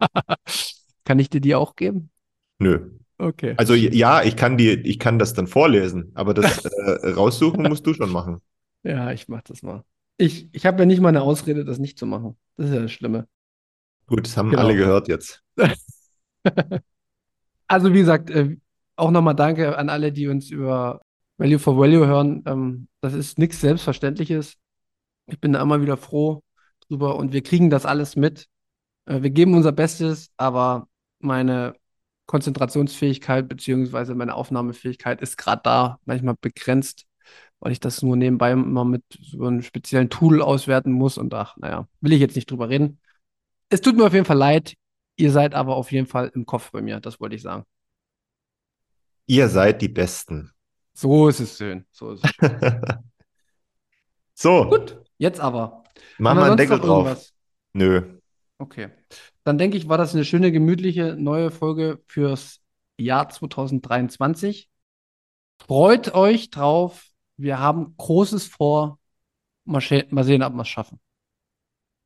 [1.04, 2.10] Kann ich dir die auch geben?
[2.58, 2.90] Nö.
[3.18, 3.54] Okay.
[3.56, 7.86] Also ja, ich kann die, ich kann das dann vorlesen, aber das äh, raussuchen musst
[7.86, 8.40] du schon machen.
[8.82, 9.84] Ja, ich mach das mal.
[10.16, 12.36] Ich, ich habe ja nicht mal eine Ausrede, das nicht zu machen.
[12.56, 13.28] Das ist ja das Schlimme.
[14.06, 14.62] Gut, das haben Genau.
[14.62, 15.42] alle gehört jetzt.
[17.68, 18.56] Also wie gesagt, äh,
[19.02, 21.02] auch nochmal danke an alle, die uns über
[21.36, 22.42] Value for Value hören.
[22.46, 24.54] Ähm, das ist nichts Selbstverständliches.
[25.26, 26.42] Ich bin da immer wieder froh
[26.88, 28.46] drüber und wir kriegen das alles mit.
[29.06, 30.88] Äh, wir geben unser Bestes, aber
[31.18, 31.74] meine
[32.26, 37.04] Konzentrationsfähigkeit beziehungsweise meine Aufnahmefähigkeit ist gerade da manchmal begrenzt,
[37.58, 41.56] weil ich das nur nebenbei immer mit so einem speziellen Tool auswerten muss und ach,
[41.56, 43.00] naja, will ich jetzt nicht drüber reden.
[43.68, 44.74] Es tut mir auf jeden Fall leid.
[45.16, 47.64] Ihr seid aber auf jeden Fall im Kopf bei mir, das wollte ich sagen.
[49.32, 50.52] Ihr seid die Besten.
[50.92, 51.86] So ist es schön.
[51.90, 52.82] So ist es schön.
[54.34, 55.84] So, Gut, jetzt aber.
[56.18, 57.30] machen wir einen Deckel drauf.
[57.72, 58.18] Nö.
[58.58, 58.90] Okay.
[59.44, 62.60] Dann denke ich, war das eine schöne, gemütliche neue Folge fürs
[62.98, 64.68] Jahr 2023.
[65.66, 67.06] Freut euch drauf.
[67.38, 68.98] Wir haben Großes vor.
[69.64, 69.80] Mal,
[70.10, 71.00] mal sehen, ob wir es schaffen.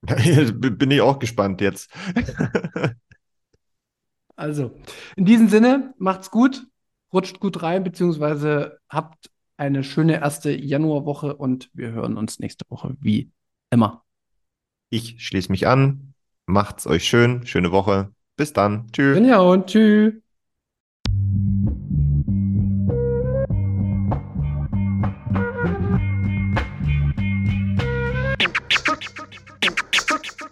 [0.06, 1.90] Bin ich auch gespannt jetzt.
[4.38, 4.78] Also,
[5.16, 6.66] in diesem Sinne, macht's gut,
[7.12, 12.96] rutscht gut rein, beziehungsweise habt eine schöne erste Januarwoche und wir hören uns nächste Woche
[13.00, 13.30] wie
[13.70, 14.04] immer.
[14.90, 16.14] Ich schließe mich an.
[16.46, 17.46] Macht's euch schön.
[17.46, 18.12] Schöne Woche.
[18.36, 18.86] Bis dann.
[18.92, 19.18] Tschüss.
[19.18, 20.14] Ja, und tschüss.